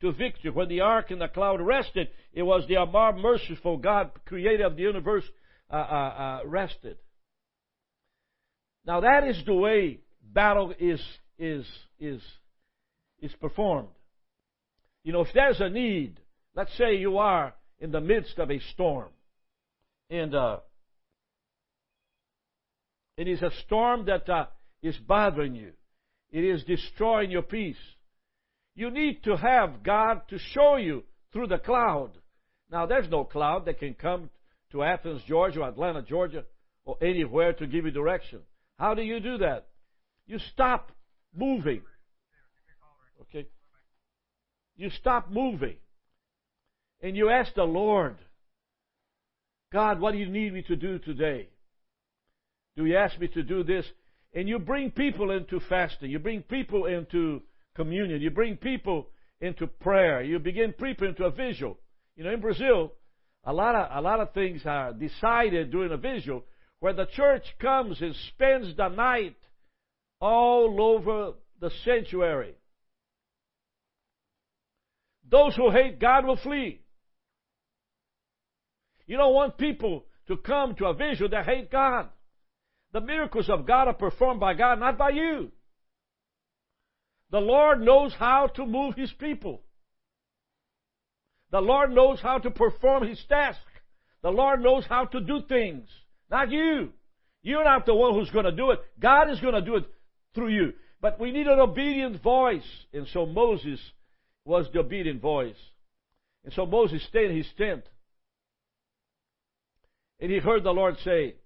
to 0.00 0.12
victory. 0.12 0.50
When 0.50 0.68
the 0.68 0.80
ark 0.80 1.10
and 1.10 1.20
the 1.20 1.28
cloud 1.28 1.60
rested, 1.60 2.08
it 2.32 2.42
was 2.42 2.64
the 2.68 2.84
more 2.86 3.12
merciful 3.12 3.76
God, 3.76 4.10
creator 4.24 4.66
of 4.66 4.76
the 4.76 4.82
universe, 4.82 5.24
uh, 5.70 5.76
uh, 5.76 5.78
uh, 5.78 6.40
rested. 6.46 6.96
Now 8.86 9.00
that 9.00 9.26
is 9.26 9.40
the 9.44 9.54
way 9.54 10.00
battle 10.22 10.74
is 10.78 11.00
is 11.38 11.66
is 11.98 12.22
is 13.20 13.32
performed. 13.40 13.88
You 15.04 15.12
know, 15.12 15.22
if 15.22 15.28
there's 15.32 15.60
a 15.60 15.68
need, 15.68 16.18
let's 16.54 16.76
say 16.76 16.96
you 16.96 17.18
are 17.18 17.54
in 17.78 17.90
the 17.90 18.00
midst 18.00 18.38
of 18.38 18.50
a 18.50 18.58
storm, 18.72 19.08
and 20.10 20.34
uh, 20.34 20.58
it 23.16 23.28
is 23.28 23.42
a 23.42 23.50
storm 23.64 24.06
that 24.06 24.28
uh, 24.28 24.46
is 24.82 24.96
bothering 24.96 25.54
you, 25.54 25.72
it 26.30 26.44
is 26.44 26.62
destroying 26.64 27.30
your 27.30 27.42
peace. 27.42 27.76
You 28.74 28.90
need 28.90 29.24
to 29.24 29.36
have 29.36 29.82
God 29.82 30.22
to 30.28 30.38
show 30.38 30.76
you 30.76 31.04
through 31.32 31.48
the 31.48 31.58
cloud. 31.58 32.10
Now, 32.70 32.86
there's 32.86 33.10
no 33.10 33.24
cloud 33.24 33.66
that 33.66 33.78
can 33.78 33.94
come 33.94 34.30
to 34.72 34.82
Athens, 34.82 35.22
Georgia, 35.26 35.60
or 35.60 35.68
Atlanta, 35.68 36.02
Georgia, 36.02 36.44
or 36.84 36.96
anywhere 37.02 37.52
to 37.54 37.66
give 37.66 37.84
you 37.84 37.90
direction. 37.90 38.40
How 38.78 38.94
do 38.94 39.02
you 39.02 39.20
do 39.20 39.38
that? 39.38 39.66
You 40.26 40.38
stop 40.52 40.92
moving. 41.36 41.82
Okay? 43.22 43.48
You 44.76 44.90
stop 44.90 45.30
moving. 45.30 45.76
And 47.02 47.16
you 47.16 47.28
ask 47.30 47.54
the 47.54 47.64
Lord, 47.64 48.16
God, 49.72 50.00
what 50.00 50.12
do 50.12 50.18
you 50.18 50.28
need 50.28 50.52
me 50.52 50.62
to 50.62 50.76
do 50.76 50.98
today? 50.98 51.48
Do 52.76 52.86
you 52.86 52.96
ask 52.96 53.18
me 53.18 53.28
to 53.28 53.42
do 53.42 53.64
this? 53.64 53.84
And 54.34 54.48
you 54.48 54.58
bring 54.58 54.90
people 54.90 55.30
into 55.30 55.60
fasting. 55.68 56.10
You 56.10 56.18
bring 56.18 56.42
people 56.42 56.86
into 56.86 57.42
communion. 57.74 58.20
You 58.20 58.30
bring 58.30 58.56
people 58.56 59.08
into 59.40 59.66
prayer. 59.66 60.22
You 60.22 60.38
begin 60.38 60.72
people 60.72 61.08
into 61.08 61.24
a 61.24 61.30
visual. 61.30 61.78
You 62.16 62.24
know, 62.24 62.32
in 62.32 62.40
Brazil, 62.40 62.92
a 63.44 63.52
lot 63.52 63.74
of 63.74 63.88
a 63.92 64.00
lot 64.00 64.20
of 64.20 64.32
things 64.34 64.62
are 64.64 64.92
decided 64.92 65.70
during 65.70 65.92
a 65.92 65.96
visual 65.96 66.44
where 66.80 66.92
the 66.92 67.06
church 67.06 67.44
comes 67.60 68.00
and 68.00 68.14
spends 68.28 68.76
the 68.76 68.88
night 68.88 69.36
all 70.20 70.80
over 70.80 71.32
the 71.60 71.70
sanctuary. 71.84 72.54
Those 75.30 75.54
who 75.56 75.70
hate 75.70 76.00
God 76.00 76.26
will 76.26 76.36
flee. 76.36 76.80
You 79.06 79.16
don't 79.16 79.34
want 79.34 79.58
people 79.58 80.04
to 80.28 80.36
come 80.36 80.74
to 80.76 80.86
a 80.86 80.94
visual 80.94 81.30
that 81.30 81.46
hate 81.46 81.70
God. 81.70 82.08
The 82.92 83.00
miracles 83.00 83.48
of 83.48 83.66
God 83.66 83.88
are 83.88 83.94
performed 83.94 84.40
by 84.40 84.54
God, 84.54 84.80
not 84.80 84.98
by 84.98 85.10
you. 85.10 85.50
The 87.30 87.38
Lord 87.38 87.80
knows 87.80 88.12
how 88.18 88.48
to 88.56 88.66
move 88.66 88.96
His 88.96 89.12
people. 89.12 89.62
The 91.52 91.60
Lord 91.60 91.92
knows 91.92 92.20
how 92.20 92.38
to 92.38 92.50
perform 92.50 93.06
His 93.06 93.22
task. 93.28 93.60
The 94.22 94.30
Lord 94.30 94.62
knows 94.62 94.84
how 94.88 95.06
to 95.06 95.20
do 95.20 95.42
things, 95.48 95.88
not 96.30 96.50
you. 96.50 96.90
You're 97.42 97.64
not 97.64 97.86
the 97.86 97.94
one 97.94 98.14
who's 98.14 98.30
going 98.30 98.44
to 98.44 98.52
do 98.52 98.70
it. 98.70 98.80
God 98.98 99.30
is 99.30 99.40
going 99.40 99.54
to 99.54 99.62
do 99.62 99.76
it 99.76 99.84
through 100.34 100.48
you. 100.48 100.72
But 101.00 101.18
we 101.18 101.30
need 101.30 101.46
an 101.46 101.58
obedient 101.58 102.22
voice. 102.22 102.66
And 102.92 103.06
so 103.12 103.24
Moses 103.24 103.80
was 104.44 104.66
the 104.72 104.80
obedient 104.80 105.22
voice. 105.22 105.56
And 106.44 106.52
so 106.52 106.66
Moses 106.66 107.02
stayed 107.08 107.30
in 107.30 107.36
his 107.38 107.48
tent. 107.56 107.84
And 110.20 110.30
he 110.30 110.38
heard 110.38 110.64
the 110.64 110.70
Lord 110.70 110.96
say, 111.02 111.36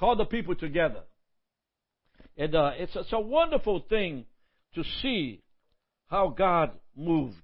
Call 0.00 0.16
the 0.16 0.24
people 0.24 0.54
together. 0.54 1.02
And 2.38 2.54
uh, 2.54 2.70
it's, 2.78 2.96
it's 2.96 3.12
a 3.12 3.20
wonderful 3.20 3.84
thing 3.86 4.24
to 4.74 4.82
see 5.02 5.42
how 6.06 6.34
God 6.36 6.70
moved, 6.96 7.36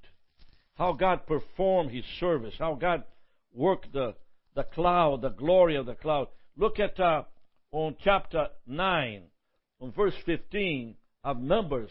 how 0.75 0.95
God 0.95 1.27
performed 1.27 1.91
His 1.91 2.05
service, 2.19 2.55
how 2.59 2.75
God 2.75 3.05
worked 3.53 3.93
the, 3.93 4.15
the 4.55 4.63
cloud, 4.63 5.21
the 5.21 5.29
glory 5.29 5.77
of 5.77 5.85
the 5.85 5.97
cloud. 5.97 6.29
Look 6.57 6.81
at 6.81 6.99
uh, 6.99 7.25
on 7.73 7.95
chapter 8.03 8.47
9, 8.67 9.23
on 9.83 9.93
verse 9.93 10.15
15 10.25 10.95
of 11.25 11.39
Numbers. 11.39 11.91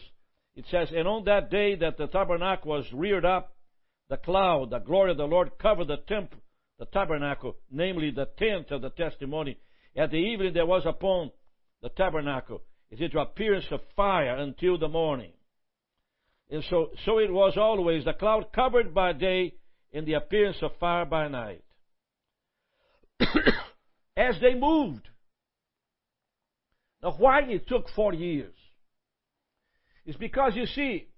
It 0.56 0.64
says, 0.68 0.88
And 0.92 1.06
on 1.06 1.26
that 1.26 1.48
day 1.48 1.76
that 1.76 1.96
the 1.96 2.08
tabernacle 2.08 2.72
was 2.72 2.92
reared 2.92 3.24
up, 3.24 3.54
the 4.08 4.16
cloud, 4.16 4.70
the 4.70 4.80
glory 4.80 5.12
of 5.12 5.16
the 5.16 5.26
Lord 5.26 5.58
covered 5.60 5.86
the 5.86 5.98
temple, 6.08 6.40
the 6.80 6.86
tabernacle, 6.86 7.54
namely 7.70 8.10
the 8.10 8.28
tent 8.36 8.72
of 8.72 8.82
the 8.82 8.90
testimony. 8.90 9.58
At 9.96 10.10
the 10.10 10.16
evening 10.16 10.52
there 10.52 10.66
was 10.66 10.82
upon 10.86 11.30
the 11.82 11.88
tabernacle 11.88 12.62
it 12.90 13.00
is 13.00 13.12
the 13.12 13.20
appearance 13.20 13.64
of 13.70 13.80
fire 13.96 14.36
until 14.36 14.78
the 14.78 14.88
morning. 14.88 15.32
And 16.50 16.62
so, 16.70 16.90
so 17.04 17.18
it 17.18 17.32
was 17.32 17.56
always 17.56 18.04
the 18.04 18.12
cloud 18.12 18.52
covered 18.54 18.94
by 18.94 19.12
day 19.12 19.54
and 19.92 20.06
the 20.06 20.14
appearance 20.14 20.58
of 20.62 20.70
fire 20.78 21.04
by 21.04 21.28
night. 21.28 21.64
As 24.16 24.36
they 24.40 24.54
moved. 24.54 25.08
Now, 27.02 27.14
why 27.18 27.42
it 27.42 27.66
took 27.66 27.88
40 27.90 28.16
years? 28.16 28.54
It's 30.04 30.16
because, 30.16 30.52
you 30.54 30.66
see, 30.66 31.08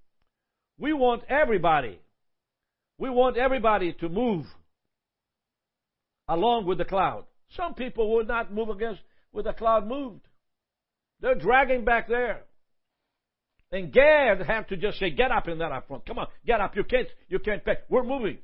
we 0.78 0.92
want 0.94 1.24
everybody, 1.28 2.00
we 2.96 3.10
want 3.10 3.36
everybody 3.36 3.92
to 3.94 4.08
move 4.08 4.46
along 6.26 6.64
with 6.66 6.78
the 6.78 6.84
cloud. 6.84 7.24
Some 7.56 7.74
people 7.74 8.14
would 8.14 8.28
not 8.28 8.52
move 8.52 8.68
against 8.68 9.00
with 9.32 9.46
the 9.46 9.52
cloud 9.52 9.87
moved. 9.87 10.20
They're 11.20 11.34
dragging 11.34 11.84
back 11.84 12.08
there. 12.08 12.42
And 13.70 13.92
Gad 13.92 14.40
had 14.42 14.68
to 14.68 14.76
just 14.76 14.98
say, 14.98 15.11
get 15.11 15.30
up 15.30 15.48
in 15.48 15.58
that 15.58 15.72
up 15.72 15.88
front. 15.88 16.06
Come 16.06 16.18
on, 16.18 16.28
get 16.46 16.61
up. 16.61 16.74
You 16.76 16.84
can't, 16.84 17.08
you 17.28 17.38
can't 17.38 17.64
pay. 17.64 17.76
We're 17.88 18.04
moving. 18.04 18.38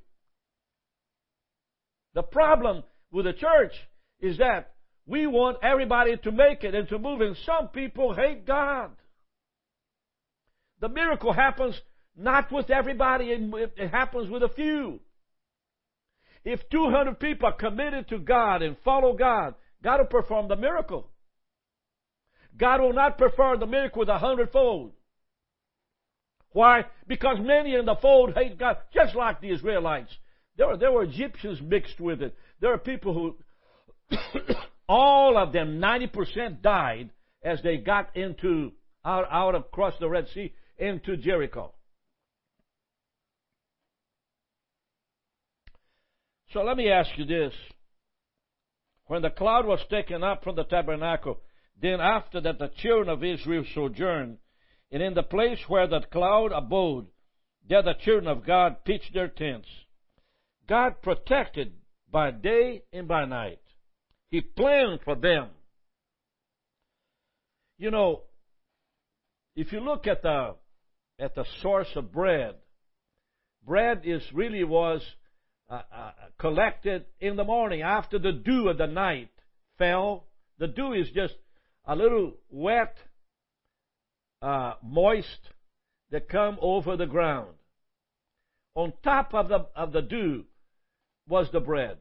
The 2.15 2.23
problem 2.23 2.85
with 3.11 3.25
the 3.25 3.33
church 3.33 3.73
is 4.21 4.39
that 4.39 4.75
we 5.07 5.27
want 5.27 5.59
everybody 5.63 6.17
to 6.17 6.33
make 6.33 6.63
it 6.63 6.75
and 6.75 6.89
to 6.89 6.99
move, 6.99 7.21
and 7.21 7.37
some 7.45 7.69
people 7.69 8.15
hate 8.15 8.47
God. 8.47 8.91
The 10.81 10.89
miracle 10.89 11.33
happens 11.33 11.79
not 12.17 12.53
with 12.53 12.71
everybody, 12.71 13.27
it 13.31 13.91
happens 13.91 14.31
with 14.31 14.43
a 14.43 14.49
few. 14.49 15.01
If 16.45 16.69
200 16.71 17.19
people 17.19 17.49
are 17.49 17.53
committed 17.53 18.09
to 18.09 18.19
God 18.19 18.63
and 18.63 18.77
follow 18.85 19.15
God, 19.15 19.55
God 19.83 19.99
will 20.01 20.07
perform 20.07 20.49
the 20.49 20.57
miracle. 20.57 21.09
God 22.57 22.81
will 22.81 22.93
not 22.93 23.19
perform 23.19 23.61
the 23.61 23.67
miracle 23.67 24.01
with 24.01 24.09
a 24.09 24.19
hundredfold. 24.19 24.93
Why? 26.51 26.85
Because 27.09 27.39
many 27.41 27.75
in 27.75 27.85
the 27.85 27.97
fold 28.01 28.35
hate 28.35 28.59
God, 28.59 28.77
just 28.93 29.15
like 29.15 29.41
the 29.41 29.51
Israelites. 29.51 30.17
There 30.57 30.69
were, 30.69 30.77
there 30.77 30.93
were 30.93 31.03
Egyptians 31.03 31.61
mixed 31.61 31.99
with 31.99 32.23
it. 32.23 32.37
There 32.61 32.73
are 32.73 32.79
people 32.79 33.13
who, 33.13 34.17
all 34.89 35.37
of 35.37 35.53
them, 35.53 35.81
90% 35.81 36.63
died 36.63 37.11
as 37.43 37.61
they 37.63 37.79
got 37.79 38.17
into, 38.17 38.73
out, 39.05 39.27
out 39.31 39.57
across 39.57 39.95
the 39.99 40.09
Red 40.09 40.29
Sea 40.33 40.55
into 40.79 41.17
Jericho. 41.17 41.75
So 46.55 46.63
let 46.63 46.77
me 46.77 46.89
ask 46.89 47.11
you 47.17 47.25
this. 47.25 47.53
When 49.07 49.23
the 49.23 49.31
cloud 49.31 49.67
was 49.67 49.81
taken 49.91 50.23
up 50.23 50.45
from 50.45 50.55
the 50.55 50.63
tabernacle, 50.63 51.41
then 51.83 52.01
after 52.01 52.41
that 52.41 52.61
the 52.61 52.71
children 52.77 53.09
of 53.09 53.25
Israel 53.25 53.65
sojourned, 53.75 54.39
and 54.93 55.03
in 55.03 55.15
the 55.15 55.25
place 55.25 55.59
where 55.67 55.89
that 55.89 56.13
cloud 56.13 56.53
abode, 56.53 57.09
there 57.69 57.83
the 57.83 57.95
children 57.95 58.29
of 58.29 58.47
God 58.47 58.85
pitched 58.85 59.13
their 59.13 59.27
tents. 59.27 59.69
God 60.69 61.03
protected 61.03 61.73
by 62.11 62.31
day 62.31 62.83
and 62.93 63.09
by 63.09 63.25
night. 63.25 63.59
He 64.31 64.41
planned 64.41 65.01
for 65.05 65.17
them. 65.17 65.49
You 67.79 67.91
know, 67.91 68.23
if 69.57 69.73
you 69.73 69.81
look 69.81 70.07
at 70.07 70.23
the 70.23 70.55
at 71.19 71.35
the 71.35 71.45
source 71.63 71.91
of 71.97 72.13
bread, 72.13 72.55
bread 73.67 74.03
is 74.05 74.23
really 74.33 74.63
was 74.63 75.03
uh, 75.75 75.83
uh, 75.93 76.13
collected 76.39 77.05
in 77.19 77.35
the 77.35 77.43
morning 77.43 77.83
after 77.83 78.17
the 78.19 78.31
dew 78.31 78.69
of 78.69 78.79
the 78.79 78.87
night 78.87 79.31
fell. 79.77 80.25
The 80.59 80.69
dew 80.69 80.93
is 80.93 81.09
just 81.13 81.35
a 81.85 81.97
little 81.97 82.35
wet, 82.49 82.97
uh, 84.41 84.75
moist 84.85 85.51
that 86.11 86.29
come 86.29 86.59
over 86.61 86.97
the 86.97 87.07
ground. 87.07 87.55
On 88.77 88.93
top 89.03 89.35
of 89.35 89.49
the, 89.49 89.67
of 89.75 89.93
the 89.93 90.03
dew 90.03 90.45
was 91.29 91.49
the 91.53 91.61
bread. 91.61 91.97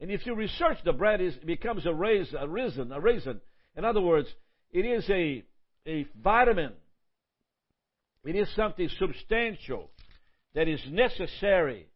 And 0.00 0.10
if 0.12 0.24
you 0.24 0.36
research 0.36 0.78
the 0.84 0.92
bread, 0.92 1.20
it 1.20 1.44
becomes 1.44 1.86
a, 1.86 1.92
rais, 1.92 2.28
a 2.38 2.46
raisin, 2.46 2.92
a 2.92 3.00
raisin. 3.00 3.40
In 3.76 3.84
other 3.84 4.00
words, 4.00 4.28
it 4.70 4.84
is 4.84 5.08
a, 5.10 5.44
a 5.88 6.06
vitamin. 6.22 6.72
It 8.24 8.36
is 8.36 8.48
something 8.54 8.88
substantial 8.96 9.90
that 10.54 10.68
is 10.68 10.80
necessary 10.88 11.87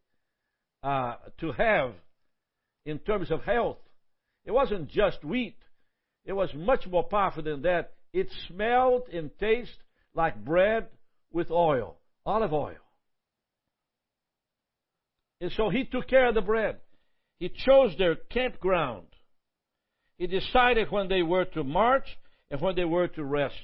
uh, 0.83 1.15
to 1.39 1.53
have 1.53 1.93
in 2.85 2.99
terms 2.99 3.31
of 3.31 3.43
health. 3.43 3.79
It 4.45 4.53
wasn't 4.53 4.89
just 4.89 5.25
wheat. 5.25 5.57
It 6.25 6.33
was 6.33 6.51
much 6.55 6.87
more 6.87 7.05
powerful 7.05 7.43
than 7.43 7.63
that. 7.63 7.93
It 8.13 8.29
smelled 8.49 9.03
and 9.13 9.31
tasted 9.39 9.77
like 10.15 10.45
bread 10.45 10.87
with 11.33 11.51
oil, 11.51 11.97
olive 12.27 12.53
oil. 12.53 12.77
And 15.41 15.51
so 15.57 15.71
he 15.71 15.85
took 15.85 16.09
care 16.09 16.29
of 16.29 16.35
the 16.35 16.41
bread. 16.41 16.77
He 17.39 17.49
chose 17.49 17.95
their 17.99 18.15
campground. 18.15 19.07
He 20.19 20.27
decided 20.27 20.91
when 20.91 21.09
they 21.09 21.23
were 21.23 21.45
to 21.47 21.65
march 21.65 22.07
and 22.51 22.61
when 22.61 22.77
they 22.77 22.85
were 22.85 23.09
to 23.09 23.25
rest. 23.25 23.55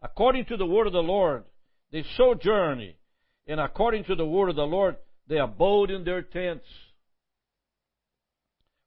According 0.00 0.46
to 0.46 0.56
the 0.56 0.64
word 0.64 0.86
of 0.86 0.94
the 0.94 1.00
Lord, 1.00 1.44
they 1.92 2.04
sojourned, 2.16 2.94
and 3.46 3.60
according 3.60 4.04
to 4.04 4.14
the 4.14 4.24
word 4.24 4.48
of 4.48 4.56
the 4.56 4.62
Lord, 4.62 4.96
they 5.30 5.38
abode 5.38 5.90
in 5.90 6.04
their 6.04 6.20
tents 6.20 6.66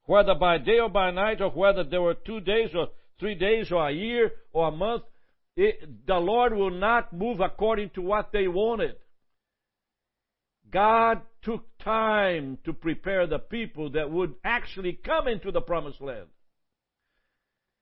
whether 0.05 0.35
by 0.35 0.57
day 0.57 0.79
or 0.79 0.89
by 0.89 1.11
night, 1.11 1.41
or 1.41 1.49
whether 1.49 1.83
there 1.83 2.01
were 2.01 2.13
two 2.13 2.41
days 2.41 2.69
or 2.75 2.89
three 3.19 3.35
days 3.35 3.71
or 3.71 3.87
a 3.87 3.91
year 3.91 4.31
or 4.51 4.67
a 4.67 4.71
month, 4.71 5.03
it, 5.55 6.05
the 6.05 6.15
Lord 6.15 6.53
will 6.53 6.71
not 6.71 7.13
move 7.13 7.39
according 7.39 7.91
to 7.91 8.01
what 8.01 8.31
they 8.33 8.47
wanted. 8.47 8.95
God 10.71 11.21
took 11.43 11.65
time 11.79 12.57
to 12.65 12.73
prepare 12.73 13.27
the 13.27 13.39
people 13.39 13.91
that 13.91 14.09
would 14.09 14.33
actually 14.43 14.93
come 14.93 15.27
into 15.27 15.51
the 15.51 15.61
promised 15.61 16.01
land. 16.01 16.27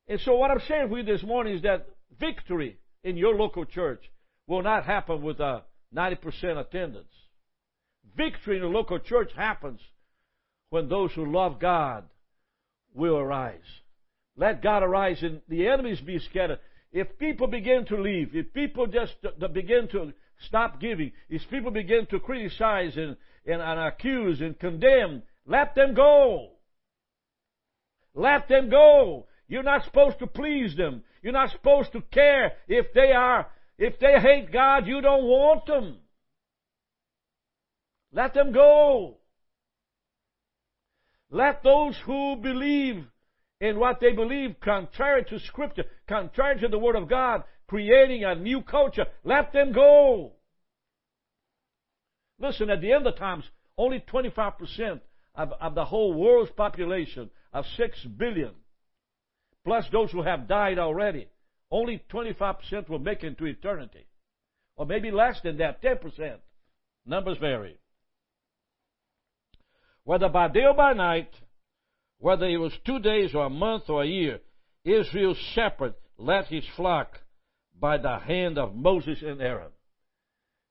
And 0.08 0.20
so 0.20 0.36
what 0.36 0.52
I'm 0.52 0.60
saying 0.68 0.90
for 0.90 0.98
you 0.98 1.04
this 1.04 1.24
morning 1.24 1.56
is 1.56 1.62
that 1.62 1.88
victory 2.20 2.78
in 3.04 3.16
your 3.16 3.36
local 3.36 3.66
church 3.66 4.04
will 4.46 4.62
not 4.62 4.86
happen 4.86 5.22
with 5.22 5.40
a 5.40 5.64
90% 5.96 6.60
attendance. 6.60 7.08
Victory 8.16 8.58
in 8.58 8.62
the 8.62 8.68
local 8.68 9.00
church 9.00 9.32
happens 9.36 9.80
when 10.70 10.90
those 10.90 11.12
who 11.14 11.32
love 11.32 11.60
God 11.60 12.06
will 12.94 13.18
arise. 13.18 13.60
Let 14.38 14.62
God 14.62 14.84
arise 14.84 15.22
and 15.22 15.42
the 15.48 15.68
enemies 15.68 16.02
be 16.02 16.20
scattered. 16.20 16.60
If 16.92 17.18
people 17.18 17.48
begin 17.48 17.86
to 17.86 17.98
leave, 17.98 18.36
if 18.36 18.54
people 18.54 18.88
just 18.88 19.16
begin 19.54 19.88
to 19.90 20.14
stop 20.48 20.80
giving, 20.80 21.12
if 21.30 21.50
people 21.50 21.72
begin 21.72 22.06
to 22.08 22.20
criticize 22.20 22.98
and, 22.98 23.16
and, 23.46 23.62
and 23.62 23.80
accuse 23.80 24.42
and 24.42 24.58
condemn, 24.60 25.24
let 25.46 25.76
them 25.76 25.94
go. 25.94 26.50
Let 28.14 28.50
them 28.50 28.70
go. 28.70 29.28
You're 29.48 29.64
not 29.64 29.86
supposed 29.86 30.20
to 30.20 30.28
please 30.28 30.76
them. 30.76 31.04
You're 31.22 31.34
not 31.34 31.52
supposed 31.52 31.92
to 31.94 32.02
care 32.02 32.54
if 32.68 32.94
they 32.94 33.12
are, 33.12 33.48
if 33.78 34.00
they 34.00 34.20
hate 34.20 34.52
God, 34.52 34.88
you 34.88 35.02
don't 35.02 35.24
want 35.24 35.66
them. 35.66 35.98
Let 38.14 38.34
them 38.34 38.52
go. 38.52 39.18
Let 41.30 41.64
those 41.64 41.96
who 42.06 42.36
believe 42.36 43.06
in 43.62 43.80
what 43.80 44.00
they 44.02 44.12
believe 44.12 44.60
contrary 44.60 45.24
to 45.26 45.40
Scripture, 45.40 45.86
contrary 46.08 46.60
to 46.60 46.68
the 46.68 46.80
Word 46.80 46.96
of 46.96 47.08
God, 47.08 47.44
creating 47.68 48.26
a 48.26 48.36
new 48.36 48.62
culture, 48.64 49.06
let 49.24 49.54
them 49.54 49.72
go. 49.72 50.34
Listen, 52.38 52.70
at 52.70 52.82
the 52.82 52.92
end 52.92 53.08
of 53.08 53.16
times, 53.18 53.46
only 53.78 54.04
25% 54.12 55.00
of, 55.36 55.54
of 55.62 55.76
the 55.76 55.86
whole 55.86 56.14
world's 56.14 56.52
population 56.52 57.30
of 57.54 57.66
6 57.78 58.04
billion, 58.18 58.52
plus 59.64 59.86
those 59.92 60.12
who 60.12 60.24
have 60.24 60.48
died 60.48 60.80
already, 60.80 61.28
only 61.70 62.04
25% 62.12 62.90
will 62.90 63.00
make 63.00 63.24
it 63.24 63.28
into 63.28 63.46
eternity. 63.46 64.06
Or 64.76 64.86
maybe 64.86 65.12
less 65.12 65.40
than 65.42 65.58
that, 65.58 65.82
10%. 65.82 66.38
Numbers 67.06 67.38
vary. 67.38 67.78
Whether 70.04 70.30
by 70.30 70.48
day 70.48 70.66
or 70.66 70.74
by 70.74 70.94
night, 70.94 71.30
whether 72.20 72.46
it 72.46 72.58
was 72.58 72.74
two 72.86 73.00
days 73.00 73.34
or 73.34 73.46
a 73.46 73.50
month 73.50 73.90
or 73.90 74.04
a 74.04 74.08
year, 74.08 74.40
Israel's 74.84 75.38
shepherd 75.54 75.94
led 76.18 76.46
his 76.46 76.64
flock 76.76 77.20
by 77.80 77.98
the 77.98 78.18
hand 78.20 78.58
of 78.58 78.76
Moses 78.76 79.20
and 79.22 79.42
Aaron. 79.42 79.72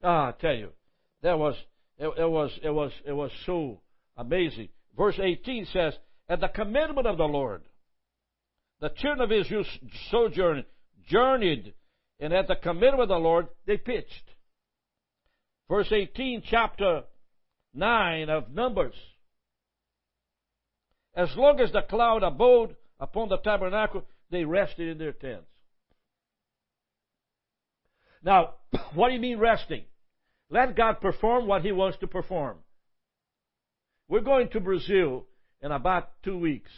Ah, 0.03 0.29
I 0.29 0.33
tell 0.33 0.55
you, 0.55 0.71
that 1.23 1.39
was 1.39 1.55
it, 1.99 2.07
it 2.07 2.31
was 2.31 2.51
it 2.63 2.71
was 2.71 2.93
it 3.05 3.13
was 3.13 3.31
so 3.45 3.81
amazing. 4.17 4.69
Verse 4.97 5.19
18 5.21 5.67
says, 5.73 5.95
At 6.29 6.41
the 6.41 6.49
commandment 6.49 7.07
of 7.07 7.19
the 7.19 7.25
Lord, 7.25 7.63
the 8.81 8.91
children 8.91 9.21
of 9.21 9.33
Israel 9.33 9.65
sojourned, 10.11 10.65
journeyed, 11.09 11.75
and 12.19 12.33
at 12.33 12.49
the 12.49 12.57
commandment 12.57 13.03
of 13.03 13.09
the 13.09 13.17
Lord, 13.17 13.49
they 13.67 13.77
pitched. 13.77 14.25
Verse 15.69 15.91
18, 15.93 16.43
chapter 16.49 17.03
9 17.75 18.29
of 18.29 18.51
Numbers. 18.51 18.95
As 21.15 21.29
long 21.37 21.61
as 21.61 21.73
the 21.73 21.83
cloud 21.83 22.23
abode 22.23 22.77
upon 22.99 23.29
the 23.29 23.39
tabernacle, 23.39 24.05
they 24.31 24.45
rested 24.45 24.89
in 24.89 24.99
their 24.99 25.13
tents. 25.13 25.47
Now, 28.23 28.55
what 28.95 29.09
do 29.09 29.15
you 29.15 29.21
mean 29.21 29.39
resting? 29.39 29.85
Let 30.51 30.77
God 30.77 31.01
perform 31.01 31.47
what 31.47 31.63
He 31.63 31.73
wants 31.73 31.99
to 31.99 32.07
perform. 32.07 32.59
We're 34.09 34.21
going 34.21 34.49
to 34.51 34.61
Brazil 34.61 35.27
in 35.63 35.71
about 35.73 36.11
two 36.25 36.39
weeks. 36.39 36.71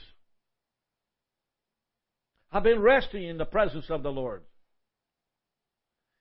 I've 2.51 2.63
been 2.63 2.83
resting 2.83 3.25
in 3.25 3.39
the 3.39 3.47
presence 3.47 3.87
of 3.89 4.03
the 4.03 4.13
Lord. 4.13 4.43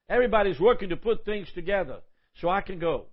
Everybody's 0.09 0.59
working 0.59 0.89
to 0.89 0.97
put 0.97 1.25
things 1.25 1.47
together 1.53 1.97
so 2.39 2.49
I 2.49 2.61
can 2.61 2.79
go. 2.79 3.07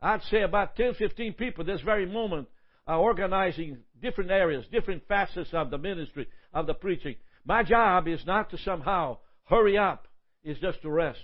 I'd 0.00 0.22
say 0.24 0.42
about 0.42 0.76
10, 0.76 0.94
15 0.94 1.34
people 1.34 1.64
this 1.64 1.82
very 1.82 2.06
moment 2.06 2.48
Uh, 2.88 2.98
organizing 2.98 3.78
different 4.00 4.30
areas, 4.30 4.64
different 4.72 5.06
facets 5.06 5.50
of 5.52 5.70
the 5.70 5.76
ministry, 5.76 6.26
of 6.54 6.66
the 6.66 6.74
preaching. 6.74 7.16
My 7.44 7.62
job 7.62 8.08
is 8.08 8.24
not 8.26 8.50
to 8.50 8.58
somehow 8.58 9.18
hurry 9.44 9.76
up, 9.76 10.08
it's 10.42 10.60
just 10.60 10.80
to 10.82 10.90
rest. 10.90 11.20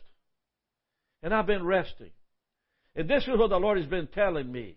And 1.22 1.33
I've 1.33 1.46
been 1.46 1.64
resting. 1.64 2.11
And 2.94 3.09
this 3.09 3.22
is 3.22 3.38
what 3.38 3.50
the 3.50 3.59
Lord 3.59 3.79
has 3.79 3.87
been 3.87 4.09
telling 4.09 4.50
me. 4.53 4.77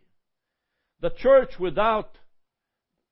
The 1.01 1.09
church 1.09 1.59
without 1.59 2.17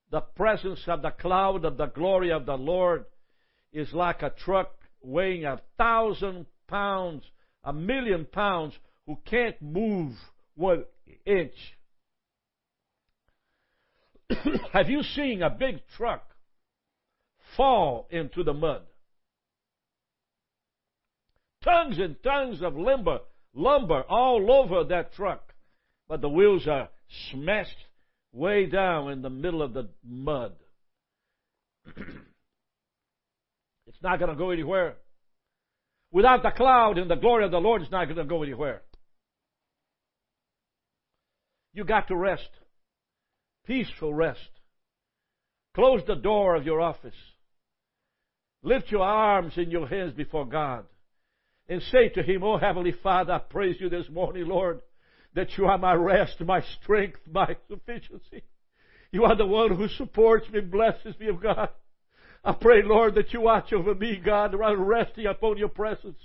the 0.09 0.21
presence 0.21 0.79
of 0.87 1.01
the 1.01 1.11
cloud 1.11 1.65
of 1.65 1.77
the 1.77 1.87
glory 1.87 2.31
of 2.31 2.45
the 2.45 2.57
Lord 2.57 3.05
is 3.73 3.91
like 3.93 4.21
a 4.21 4.29
truck 4.29 4.71
weighing 5.01 5.45
a 5.45 5.59
thousand 5.77 6.45
pounds, 6.67 7.23
a 7.63 7.73
million 7.73 8.25
pounds, 8.25 8.73
who 9.05 9.17
can't 9.25 9.61
move 9.61 10.13
one 10.55 10.85
inch. 11.25 11.53
Have 14.73 14.89
you 14.89 15.03
seen 15.03 15.41
a 15.41 15.49
big 15.49 15.81
truck 15.97 16.23
fall 17.55 18.07
into 18.09 18.43
the 18.43 18.53
mud? 18.53 18.81
Tons 21.63 21.97
and 21.99 22.15
tons 22.23 22.61
of 22.61 22.75
lumber, 22.75 23.19
lumber 23.53 24.03
all 24.07 24.51
over 24.51 24.83
that 24.85 25.13
truck, 25.13 25.53
but 26.07 26.21
the 26.21 26.29
wheels 26.29 26.67
are 26.67 26.89
smashed 27.31 27.77
way 28.33 28.65
down 28.67 29.11
in 29.11 29.21
the 29.21 29.29
middle 29.29 29.61
of 29.61 29.73
the 29.73 29.89
mud. 30.03 30.53
it's 33.87 34.01
not 34.03 34.19
going 34.19 34.31
to 34.31 34.37
go 34.37 34.51
anywhere. 34.51 34.95
Without 36.11 36.43
the 36.43 36.51
cloud 36.51 36.97
and 36.97 37.09
the 37.09 37.15
glory 37.15 37.45
of 37.45 37.51
the 37.51 37.57
Lord, 37.57 37.81
it's 37.81 37.91
not 37.91 38.05
going 38.05 38.17
to 38.17 38.23
go 38.23 38.43
anywhere. 38.43 38.81
You 41.73 41.83
got 41.83 42.07
to 42.07 42.15
rest. 42.15 42.49
Peaceful 43.65 44.13
rest. 44.13 44.39
Close 45.73 46.01
the 46.07 46.15
door 46.15 46.55
of 46.55 46.65
your 46.65 46.81
office. 46.81 47.15
Lift 48.63 48.91
your 48.91 49.03
arms 49.03 49.53
and 49.57 49.71
your 49.71 49.87
hands 49.87 50.13
before 50.13 50.45
God 50.45 50.85
and 51.67 51.81
say 51.91 52.09
to 52.09 52.23
Him, 52.23 52.43
Oh 52.43 52.57
Heavenly 52.57 52.93
Father, 53.03 53.33
I 53.33 53.39
praise 53.39 53.77
you 53.79 53.89
this 53.89 54.09
morning, 54.09 54.47
Lord 54.47 54.81
that 55.35 55.57
you 55.57 55.65
are 55.65 55.77
my 55.77 55.93
rest, 55.93 56.39
my 56.41 56.61
strength, 56.81 57.19
my 57.29 57.55
sufficiency. 57.69 58.43
You 59.11 59.25
are 59.25 59.35
the 59.35 59.45
one 59.45 59.75
who 59.75 59.87
supports 59.89 60.49
me 60.49 60.61
blesses 60.61 61.19
me, 61.19 61.27
of 61.27 61.41
God. 61.41 61.69
I 62.43 62.53
pray, 62.53 62.81
Lord, 62.83 63.15
that 63.15 63.33
you 63.33 63.41
watch 63.41 63.71
over 63.73 63.93
me, 63.93 64.21
God, 64.23 64.55
resting 64.55 65.25
upon 65.25 65.57
your 65.57 65.69
presence. 65.69 66.19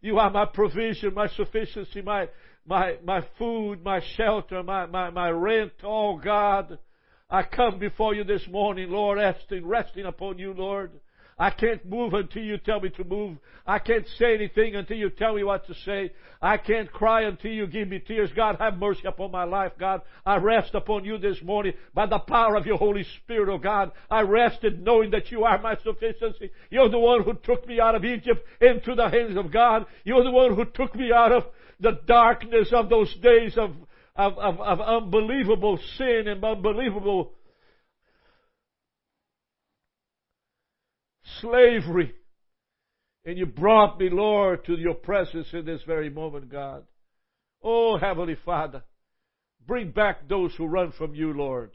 You 0.00 0.18
are 0.18 0.30
my 0.30 0.46
provision, 0.46 1.14
my 1.14 1.28
sufficiency, 1.28 2.00
my, 2.00 2.28
my, 2.66 2.96
my 3.04 3.24
food, 3.38 3.82
my 3.82 4.00
shelter, 4.16 4.62
my, 4.62 4.86
my, 4.86 5.10
my 5.10 5.30
rent, 5.30 5.72
oh 5.82 6.16
God. 6.16 6.78
I 7.28 7.44
come 7.44 7.78
before 7.78 8.14
you 8.14 8.24
this 8.24 8.46
morning, 8.48 8.90
Lord, 8.90 9.18
resting, 9.18 9.66
resting 9.66 10.04
upon 10.04 10.38
you, 10.38 10.52
Lord. 10.52 10.90
I 11.40 11.48
can't 11.48 11.82
move 11.86 12.12
until 12.12 12.42
you 12.42 12.58
tell 12.58 12.80
me 12.80 12.90
to 12.90 13.04
move. 13.04 13.38
I 13.66 13.78
can't 13.78 14.06
say 14.18 14.34
anything 14.34 14.76
until 14.76 14.98
you 14.98 15.08
tell 15.08 15.34
me 15.34 15.42
what 15.42 15.66
to 15.68 15.74
say. 15.86 16.12
I 16.42 16.58
can't 16.58 16.92
cry 16.92 17.22
until 17.22 17.50
you 17.50 17.66
give 17.66 17.88
me 17.88 17.98
tears. 17.98 18.30
God, 18.36 18.56
have 18.58 18.76
mercy 18.76 19.06
upon 19.06 19.30
my 19.30 19.44
life, 19.44 19.72
God. 19.78 20.02
I 20.26 20.36
rest 20.36 20.74
upon 20.74 21.06
you 21.06 21.16
this 21.16 21.40
morning 21.42 21.72
by 21.94 22.04
the 22.04 22.18
power 22.18 22.56
of 22.56 22.66
your 22.66 22.76
Holy 22.76 23.06
Spirit, 23.22 23.48
oh 23.50 23.56
God. 23.56 23.92
I 24.10 24.20
rested 24.20 24.84
knowing 24.84 25.12
that 25.12 25.30
you 25.30 25.44
are 25.44 25.58
my 25.62 25.78
sufficiency. 25.82 26.50
You're 26.68 26.90
the 26.90 26.98
one 26.98 27.22
who 27.22 27.32
took 27.32 27.66
me 27.66 27.80
out 27.80 27.94
of 27.94 28.04
Egypt 28.04 28.46
into 28.60 28.94
the 28.94 29.08
hands 29.08 29.38
of 29.38 29.50
God. 29.50 29.86
You're 30.04 30.24
the 30.24 30.30
one 30.30 30.54
who 30.54 30.66
took 30.66 30.94
me 30.94 31.10
out 31.10 31.32
of 31.32 31.44
the 31.80 32.00
darkness 32.06 32.68
of 32.72 32.88
those 32.88 33.14
days 33.22 33.56
of, 33.56 33.70
of, 34.16 34.38
of, 34.38 34.60
of 34.60 34.80
unbelievable 34.80 35.78
sin 35.96 36.24
and 36.26 36.44
unbelievable 36.44 37.32
slavery. 41.40 42.14
And 43.24 43.38
you 43.38 43.46
brought 43.46 43.98
me, 43.98 44.08
Lord, 44.10 44.64
to 44.66 44.74
your 44.74 44.94
presence 44.94 45.48
in 45.52 45.64
this 45.64 45.82
very 45.86 46.10
moment, 46.10 46.50
God. 46.50 46.84
Oh, 47.62 47.98
Heavenly 47.98 48.36
Father, 48.44 48.82
bring 49.66 49.90
back 49.90 50.28
those 50.28 50.54
who 50.56 50.66
run 50.66 50.92
from 50.92 51.14
you, 51.14 51.32
Lord. 51.32 51.70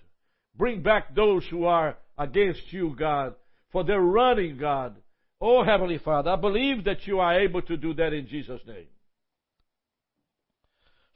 Bring 0.58 0.82
back 0.82 1.14
those 1.14 1.46
who 1.50 1.66
are 1.66 1.98
against 2.18 2.72
you, 2.72 2.96
God, 2.98 3.36
for 3.72 3.84
they're 3.84 4.00
running, 4.00 4.58
God. 4.58 4.96
Oh, 5.40 5.64
Heavenly 5.64 6.00
Father, 6.00 6.32
I 6.32 6.38
believe 6.38 6.86
that 6.86 7.06
you 7.06 7.20
are 7.20 7.40
able 7.40 7.62
to 7.64 7.78
do 7.78 7.94
that 7.96 8.14
in 8.14 8.28
Jesus' 8.28 8.62
name. 8.66 8.88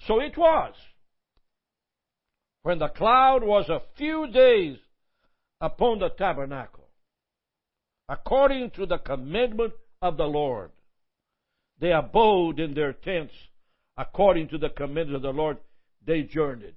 So 0.07 0.19
it 0.19 0.37
was. 0.37 0.73
When 2.63 2.79
the 2.79 2.87
cloud 2.89 3.43
was 3.43 3.69
a 3.69 3.81
few 3.97 4.27
days 4.27 4.77
upon 5.61 5.99
the 5.99 6.09
tabernacle, 6.09 6.87
according 8.09 8.71
to 8.71 8.85
the 8.85 8.97
commandment 8.97 9.73
of 10.01 10.17
the 10.17 10.25
Lord. 10.25 10.71
They 11.79 11.91
abode 11.91 12.59
in 12.59 12.73
their 12.73 12.93
tents 12.93 13.33
according 13.97 14.49
to 14.49 14.57
the 14.57 14.69
commandment 14.69 15.15
of 15.15 15.21
the 15.21 15.31
Lord. 15.31 15.57
They 16.05 16.23
journeyed. 16.23 16.75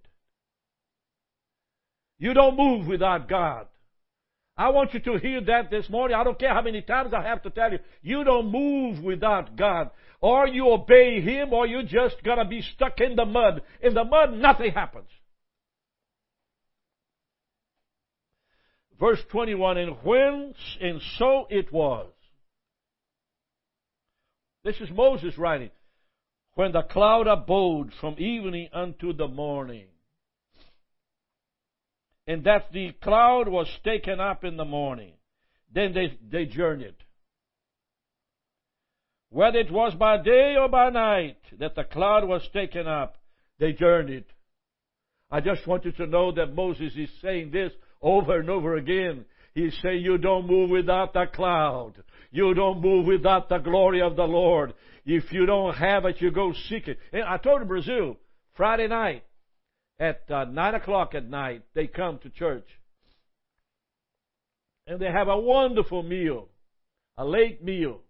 You 2.18 2.34
don't 2.34 2.56
move 2.56 2.86
without 2.86 3.28
God. 3.28 3.66
I 4.56 4.68
want 4.68 4.92
you 4.92 5.00
to 5.00 5.16
hear 5.16 5.40
that 5.42 5.70
this 5.70 5.88
morning. 5.88 6.16
I 6.16 6.24
don't 6.24 6.38
care 6.38 6.52
how 6.52 6.62
many 6.62 6.82
times 6.82 7.14
I 7.14 7.22
have 7.22 7.42
to 7.42 7.50
tell 7.50 7.72
you. 7.72 7.78
You 8.02 8.22
don't 8.22 8.52
move 8.52 9.02
without 9.02 9.56
God. 9.56 9.90
Or 10.20 10.46
you 10.46 10.70
obey 10.70 11.20
Him, 11.20 11.52
or 11.52 11.66
you're 11.66 11.82
just 11.82 12.22
gonna 12.22 12.44
be 12.46 12.62
stuck 12.74 13.00
in 13.00 13.16
the 13.16 13.24
mud. 13.24 13.62
In 13.80 13.94
the 13.94 14.04
mud, 14.04 14.34
nothing 14.34 14.72
happens. 14.72 15.08
Verse 19.00 19.20
21, 19.30 19.78
and 19.78 19.96
when, 20.04 20.54
and 20.80 21.00
so 21.18 21.46
it 21.50 21.72
was. 21.72 22.12
This 24.62 24.76
is 24.80 24.90
Moses 24.90 25.36
writing. 25.36 25.70
When 26.54 26.70
the 26.70 26.82
cloud 26.82 27.26
abode 27.26 27.92
from 28.00 28.14
evening 28.18 28.68
unto 28.72 29.12
the 29.12 29.26
morning, 29.26 29.86
and 32.26 32.44
that 32.44 32.72
the 32.72 32.92
cloud 33.02 33.48
was 33.48 33.68
taken 33.84 34.20
up 34.20 34.44
in 34.44 34.56
the 34.56 34.64
morning. 34.64 35.12
Then 35.74 35.92
they, 35.94 36.18
they 36.30 36.46
journeyed. 36.46 36.94
Whether 39.30 39.60
it 39.60 39.70
was 39.70 39.94
by 39.94 40.22
day 40.22 40.56
or 40.58 40.68
by 40.68 40.90
night 40.90 41.38
that 41.58 41.74
the 41.74 41.84
cloud 41.84 42.28
was 42.28 42.46
taken 42.52 42.86
up, 42.86 43.16
they 43.58 43.72
journeyed. 43.72 44.26
I 45.30 45.40
just 45.40 45.66
want 45.66 45.86
you 45.86 45.92
to 45.92 46.06
know 46.06 46.32
that 46.32 46.54
Moses 46.54 46.92
is 46.94 47.08
saying 47.22 47.50
this 47.50 47.72
over 48.02 48.38
and 48.38 48.50
over 48.50 48.76
again. 48.76 49.24
He's 49.54 49.74
saying, 49.82 50.02
You 50.02 50.18
don't 50.18 50.46
move 50.46 50.68
without 50.68 51.14
the 51.14 51.24
cloud. 51.32 51.94
You 52.30 52.52
don't 52.52 52.82
move 52.82 53.06
without 53.06 53.48
the 53.48 53.58
glory 53.58 54.02
of 54.02 54.16
the 54.16 54.24
Lord. 54.24 54.74
If 55.04 55.32
you 55.32 55.46
don't 55.46 55.74
have 55.74 56.04
it, 56.04 56.20
you 56.20 56.30
go 56.30 56.52
seek 56.68 56.88
it. 56.88 56.98
And 57.12 57.24
I 57.24 57.38
told 57.38 57.66
Brazil, 57.66 58.16
Friday 58.54 58.88
night, 58.88 59.24
at 59.98 60.30
uh, 60.30 60.44
9 60.44 60.74
o'clock 60.74 61.14
at 61.14 61.28
night, 61.28 61.62
they 61.74 61.86
come 61.86 62.18
to 62.18 62.30
church. 62.30 62.66
And 64.86 65.00
they 65.00 65.10
have 65.10 65.28
a 65.28 65.38
wonderful 65.38 66.02
meal, 66.02 66.48
a 67.16 67.24
late 67.24 67.62
meal. 67.62 68.00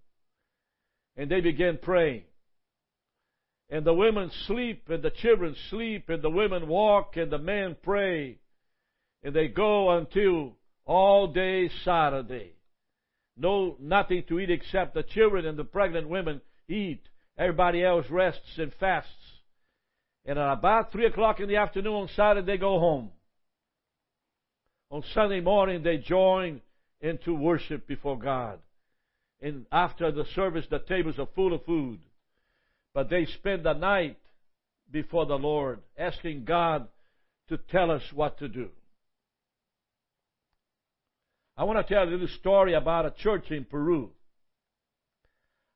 And 1.16 1.31
they 1.31 1.40
begin 1.40 1.79
praying. 1.83 2.23
And 3.68 3.85
the 3.85 3.95
women 3.95 4.31
sleep, 4.47 4.88
and 4.88 5.03
the 5.03 5.11
children 5.11 5.55
sleep, 5.71 6.09
and 6.09 6.23
the 6.23 6.31
women 6.31 6.68
walk, 6.68 7.16
and 7.16 7.31
the 7.31 7.38
men 7.38 7.77
pray. 7.83 8.38
And 9.23 9.35
they 9.35 9.49
go 9.49 9.90
until 9.97 10.57
all 10.85 11.29
day 11.29 11.71
Saturday. 11.85 12.55
No, 13.37 13.77
nothing 13.81 14.25
to 14.29 14.40
eat 14.40 14.51
except 14.51 14.95
the 14.95 15.03
children 15.03 15.47
and 15.47 15.59
the 15.59 15.64
pregnant 15.64 16.09
women 16.09 16.40
eat. 16.68 17.03
Everybody 17.38 17.83
else 17.83 18.07
rests 18.11 18.59
and 18.59 18.73
fasts. 18.75 19.11
And 20.24 20.38
at 20.38 20.52
about 20.52 20.92
3 20.92 21.06
o'clock 21.06 21.40
in 21.40 21.48
the 21.48 21.56
afternoon 21.56 21.94
on 21.94 22.08
Saturday, 22.14 22.46
they 22.46 22.58
go 22.58 22.78
home. 22.78 23.11
On 24.90 25.02
Sunday 25.14 25.40
morning, 25.40 25.82
they 25.82 25.98
join 25.98 26.61
into 27.00 27.35
worship 27.35 27.87
before 27.87 28.18
God. 28.18 28.58
And 29.40 29.66
after 29.72 30.12
the 30.12 30.24
service, 30.35 30.66
the 30.70 30.78
tables 30.78 31.18
are 31.18 31.28
full 31.35 31.52
of 31.52 31.64
food. 31.64 31.98
But 32.94 33.11
they 33.11 33.26
spend 33.26 33.64
the 33.64 33.72
night 33.72 34.18
before 34.90 35.26
the 35.26 35.38
Lord, 35.38 35.80
asking 35.98 36.44
God 36.44 36.87
to 37.48 37.56
tell 37.56 37.90
us 37.90 38.02
what 38.14 38.38
to 38.38 38.48
do. 38.48 38.68
I 41.56 41.64
want 41.64 41.85
to 41.85 41.94
tell 41.94 42.04
a 42.04 42.11
little 42.11 42.28
story 42.28 42.74
about 42.74 43.06
a 43.06 43.11
church 43.11 43.50
in 43.50 43.64
Peru. 43.64 44.11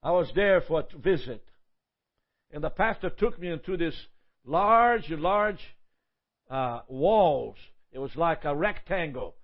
I 0.02 0.12
was 0.12 0.30
there 0.35 0.61
for 0.61 0.80
a 0.80 0.98
visit, 0.98 1.42
and 2.52 2.62
the 2.62 2.70
pastor 2.70 3.11
took 3.11 3.38
me 3.40 3.48
into 3.48 3.76
this 3.76 3.94
large, 4.46 5.11
large 5.11 5.61
uh, 6.50 6.80
walls. 6.88 7.56
It 7.92 7.98
was 7.98 8.14
like 8.16 8.44
a 8.44 8.54
rectangle, 8.54 9.35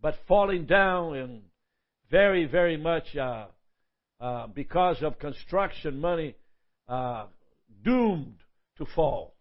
but 0.00 0.14
falling 0.28 0.66
down 0.66 1.16
and 1.16 1.42
very, 2.10 2.44
very 2.44 2.76
much 2.76 3.16
uh, 3.16 3.46
uh, 4.20 4.46
because 4.48 5.02
of 5.02 5.18
construction 5.18 6.00
money 6.00 6.34
uh, 6.88 7.26
doomed 7.84 8.36
to 8.78 8.86
fall. 8.94 9.34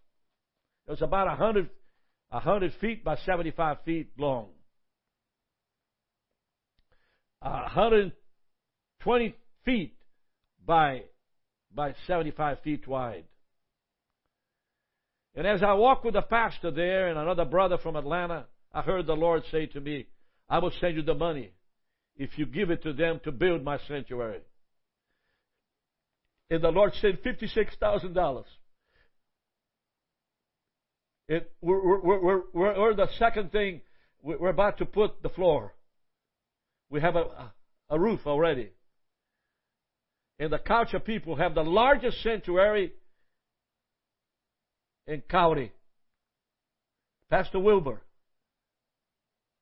It 0.88 0.91
was 0.91 1.01
about 1.01 1.27
a 1.27 1.36
hundred, 1.36 1.69
a 2.32 2.39
hundred 2.39 2.73
feet 2.79 3.03
by 3.03 3.17
seventy-five 3.25 3.77
feet 3.86 4.12
long. 4.17 4.47
A 7.41 7.69
hundred 7.69 8.12
twenty 9.01 9.36
feet 9.65 9.95
by 10.65 11.03
by 11.73 11.93
seventy-five 12.05 12.60
feet 12.62 12.88
wide. 12.88 13.25
And 15.39 15.47
as 15.47 15.63
I 15.63 15.71
walked 15.71 16.04
with 16.04 16.15
the 16.15 16.21
pastor 16.21 16.69
there 16.69 17.08
and 17.08 17.17
another 17.17 17.45
brother 17.45 17.78
from 17.78 17.95
Atlanta, 17.95 18.47
I 18.73 18.82
heard 18.82 19.08
the 19.08 19.15
Lord 19.15 19.43
say 19.49 19.67
to 19.67 19.80
me, 19.80 20.06
I 20.49 20.60
will 20.60 20.73
send 20.82 20.97
you 20.97 21.02
the 21.02 21.13
money 21.13 21.54
if 22.17 22.38
you 22.38 22.45
give 22.45 22.71
it 22.71 22.84
to 22.84 22.91
them 22.91 23.21
to 23.23 23.32
build 23.32 23.63
my 23.63 23.80
sanctuary. 23.88 24.41
And 26.49 26.62
the 26.62 26.71
Lord 26.71 26.93
sent 26.95 27.23
$56,000. 27.23 28.43
It, 31.30 31.49
we're, 31.62 32.02
we're, 32.02 32.19
we're, 32.19 32.41
we're, 32.52 32.95
the 32.95 33.08
second 33.17 33.54
thing, 33.54 33.80
we're 34.21 34.49
about 34.49 34.80
to 34.80 34.86
put 34.86 35.23
the 35.23 35.30
floor. 35.30 35.73
We 36.89 36.99
have 36.99 37.15
a, 37.15 37.54
a 37.89 37.97
roof 37.97 38.19
already. 38.25 38.71
And 40.38 40.52
the 40.52 40.60
Caucha 40.60 41.02
people 41.02 41.38
have 41.38 41.56
the 41.56 41.63
largest 41.63 42.21
sanctuary 42.23 42.91
in 45.10 45.22
County. 45.22 45.72
Pastor 47.30 47.60
Wilbur, 47.60 48.02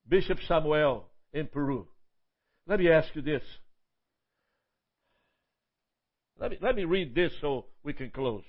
Bishop 0.08 0.38
Samuel 0.48 1.06
in 1.34 1.48
Peru. 1.48 1.88
Let 2.68 2.80
me 2.80 2.92
ask 2.92 3.08
you 3.16 3.22
this. 3.22 3.42
Let 6.40 6.52
me, 6.52 6.58
let 6.62 6.76
me 6.76 6.84
read 6.84 7.16
this 7.16 7.32
so 7.42 7.66
we 7.84 7.94
can 7.94 8.12
close. 8.12 8.44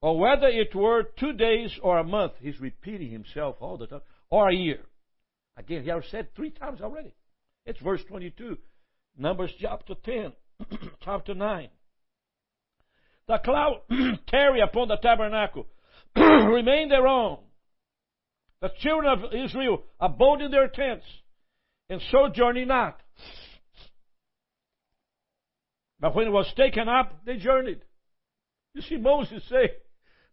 Or 0.00 0.18
whether 0.18 0.48
it 0.48 0.74
were 0.74 1.04
two 1.18 1.32
days 1.32 1.70
or 1.82 1.98
a 1.98 2.04
month, 2.04 2.34
he's 2.40 2.60
repeating 2.60 3.10
himself 3.10 3.56
all 3.60 3.78
the 3.78 3.86
time, 3.86 4.02
or 4.28 4.50
a 4.50 4.54
year. 4.54 4.80
Again, 5.56 5.82
he 5.82 5.88
has 5.88 6.04
said 6.10 6.28
three 6.36 6.50
times 6.50 6.82
already. 6.82 7.14
It's 7.64 7.80
verse 7.80 8.02
22. 8.08 8.58
Numbers 9.16 9.50
chapter 9.58 9.94
10, 10.04 10.32
chapter 11.04 11.34
9. 11.34 11.68
The 13.28 13.38
cloud 13.38 13.82
tarry 14.28 14.60
upon 14.60 14.88
the 14.88 14.96
tabernacle, 14.96 15.66
remain 16.16 16.88
their 16.88 17.06
own. 17.06 17.38
The 18.60 18.70
children 18.80 19.12
of 19.12 19.34
Israel 19.34 19.82
abode 20.00 20.42
in 20.42 20.50
their 20.50 20.68
tents, 20.68 21.06
and 21.88 22.00
sojourning 22.10 22.68
not. 22.68 22.98
But 26.00 26.14
when 26.14 26.26
it 26.26 26.30
was 26.30 26.52
taken 26.56 26.88
up, 26.88 27.24
they 27.24 27.36
journeyed. 27.36 27.80
You 28.74 28.82
see, 28.82 28.96
Moses 28.96 29.42
say, 29.48 29.70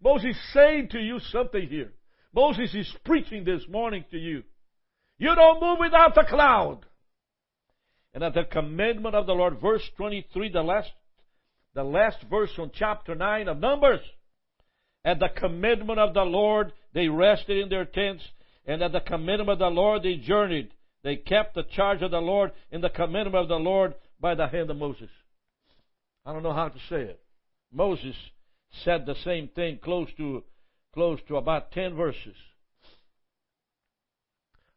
Moses 0.03 0.35
saying 0.53 0.89
to 0.89 0.99
you 0.99 1.19
something 1.19 1.67
here. 1.67 1.93
Moses 2.33 2.73
is 2.73 2.91
preaching 3.05 3.43
this 3.43 3.61
morning 3.69 4.03
to 4.11 4.17
you. 4.17 4.43
You 5.17 5.35
don't 5.35 5.61
move 5.61 5.77
without 5.79 6.15
the 6.15 6.23
cloud. 6.23 6.85
And 8.13 8.23
at 8.23 8.33
the 8.33 8.43
commandment 8.43 9.15
of 9.15 9.27
the 9.27 9.33
Lord, 9.33 9.61
verse 9.61 9.87
23, 9.97 10.51
the 10.51 10.61
last 10.61 10.91
the 11.73 11.83
last 11.83 12.17
verse 12.29 12.51
on 12.57 12.71
chapter 12.73 13.15
9 13.15 13.47
of 13.47 13.59
Numbers. 13.59 14.01
At 15.03 15.19
the 15.19 15.29
commandment 15.35 15.99
of 15.99 16.13
the 16.13 16.23
Lord, 16.23 16.73
they 16.93 17.07
rested 17.07 17.57
in 17.57 17.69
their 17.69 17.85
tents, 17.85 18.23
and 18.65 18.81
at 18.81 18.91
the 18.91 18.99
commandment 18.99 19.49
of 19.49 19.59
the 19.59 19.67
Lord, 19.67 20.03
they 20.03 20.15
journeyed. 20.15 20.71
They 21.03 21.15
kept 21.15 21.55
the 21.55 21.63
charge 21.63 22.01
of 22.01 22.11
the 22.11 22.19
Lord 22.19 22.51
in 22.71 22.81
the 22.81 22.89
commandment 22.89 23.35
of 23.35 23.47
the 23.47 23.55
Lord 23.55 23.95
by 24.19 24.35
the 24.35 24.47
hand 24.47 24.69
of 24.69 24.77
Moses. 24.77 25.09
I 26.25 26.33
don't 26.33 26.43
know 26.43 26.53
how 26.53 26.67
to 26.67 26.77
say 26.89 27.01
it. 27.01 27.19
Moses 27.73 28.15
said 28.83 29.05
the 29.05 29.15
same 29.23 29.47
thing 29.47 29.79
close 29.83 30.09
to, 30.17 30.43
close 30.93 31.19
to 31.27 31.37
about 31.37 31.71
10 31.71 31.95
verses. 31.95 32.35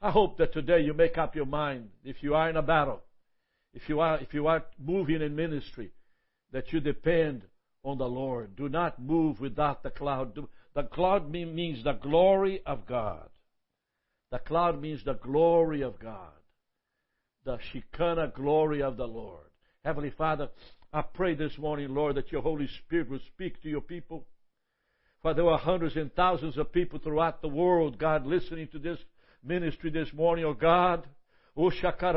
I 0.00 0.10
hope 0.10 0.38
that 0.38 0.52
today 0.52 0.80
you 0.80 0.94
make 0.94 1.18
up 1.18 1.34
your 1.34 1.46
mind 1.46 1.88
if 2.04 2.16
you 2.22 2.34
are 2.34 2.48
in 2.48 2.56
a 2.56 2.62
battle, 2.62 3.02
if 3.72 3.88
you 3.88 4.00
are, 4.00 4.18
if 4.18 4.32
you 4.32 4.46
are 4.46 4.64
moving 4.78 5.20
in 5.20 5.34
ministry, 5.34 5.90
that 6.54 6.72
you 6.72 6.78
depend 6.78 7.42
on 7.82 7.98
the 7.98 8.08
Lord. 8.08 8.54
Do 8.56 8.68
not 8.68 9.02
move 9.02 9.40
without 9.40 9.82
the 9.82 9.90
cloud. 9.90 10.38
The 10.74 10.84
cloud 10.84 11.30
means 11.30 11.82
the 11.82 11.94
glory 11.94 12.62
of 12.64 12.86
God. 12.86 13.28
The 14.30 14.38
cloud 14.38 14.80
means 14.80 15.04
the 15.04 15.14
glory 15.14 15.82
of 15.82 15.98
God. 15.98 16.30
The 17.44 17.58
Shekinah 17.72 18.32
glory 18.36 18.82
of 18.82 18.96
the 18.96 19.06
Lord. 19.06 19.46
Heavenly 19.84 20.12
Father, 20.16 20.48
I 20.92 21.02
pray 21.02 21.34
this 21.34 21.58
morning, 21.58 21.92
Lord, 21.92 22.14
that 22.14 22.30
your 22.30 22.40
Holy 22.40 22.68
Spirit 22.84 23.10
will 23.10 23.20
speak 23.34 23.60
to 23.62 23.68
your 23.68 23.80
people. 23.80 24.24
For 25.22 25.34
there 25.34 25.48
are 25.48 25.58
hundreds 25.58 25.96
and 25.96 26.14
thousands 26.14 26.56
of 26.56 26.72
people 26.72 27.00
throughout 27.00 27.42
the 27.42 27.48
world, 27.48 27.98
God, 27.98 28.26
listening 28.26 28.68
to 28.68 28.78
this 28.78 28.98
ministry 29.42 29.90
this 29.90 30.12
morning, 30.12 30.44
oh 30.44 30.54
God. 30.54 31.04
God, 31.56 32.16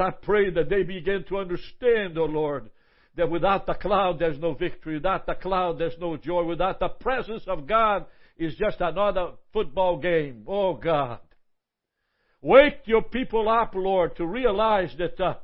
I 0.00 0.10
pray 0.22 0.50
that 0.50 0.68
they 0.68 0.82
begin 0.82 1.24
to 1.28 1.38
understand, 1.38 2.18
O 2.18 2.22
oh 2.22 2.24
Lord, 2.24 2.70
that 3.16 3.30
without 3.30 3.66
the 3.66 3.74
cloud 3.74 4.18
there's 4.18 4.38
no 4.38 4.54
victory. 4.54 4.94
Without 4.94 5.26
the 5.26 5.34
cloud 5.34 5.78
there's 5.78 5.98
no 6.00 6.16
joy. 6.16 6.42
Without 6.44 6.80
the 6.80 6.88
presence 6.88 7.44
of 7.46 7.68
God 7.68 8.06
is 8.36 8.54
just 8.56 8.80
another 8.80 9.32
football 9.52 9.98
game. 9.98 10.44
Oh 10.48 10.74
God. 10.74 11.20
Wake 12.40 12.80
your 12.86 13.02
people 13.02 13.48
up, 13.48 13.74
Lord, 13.76 14.16
to 14.16 14.26
realize 14.26 14.92
that, 14.98 15.20
uh, 15.20 15.34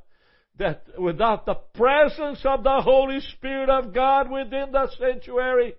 that 0.58 0.82
without 0.98 1.46
the 1.46 1.54
presence 1.54 2.40
of 2.44 2.64
the 2.64 2.80
Holy 2.80 3.20
Spirit 3.20 3.70
of 3.70 3.94
God 3.94 4.28
within 4.28 4.72
the 4.72 4.90
sanctuary, 4.98 5.74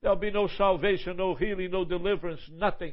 there'll 0.00 0.16
be 0.16 0.30
no 0.30 0.46
salvation, 0.56 1.16
no 1.16 1.34
healing, 1.34 1.72
no 1.72 1.84
deliverance, 1.84 2.40
nothing. 2.52 2.92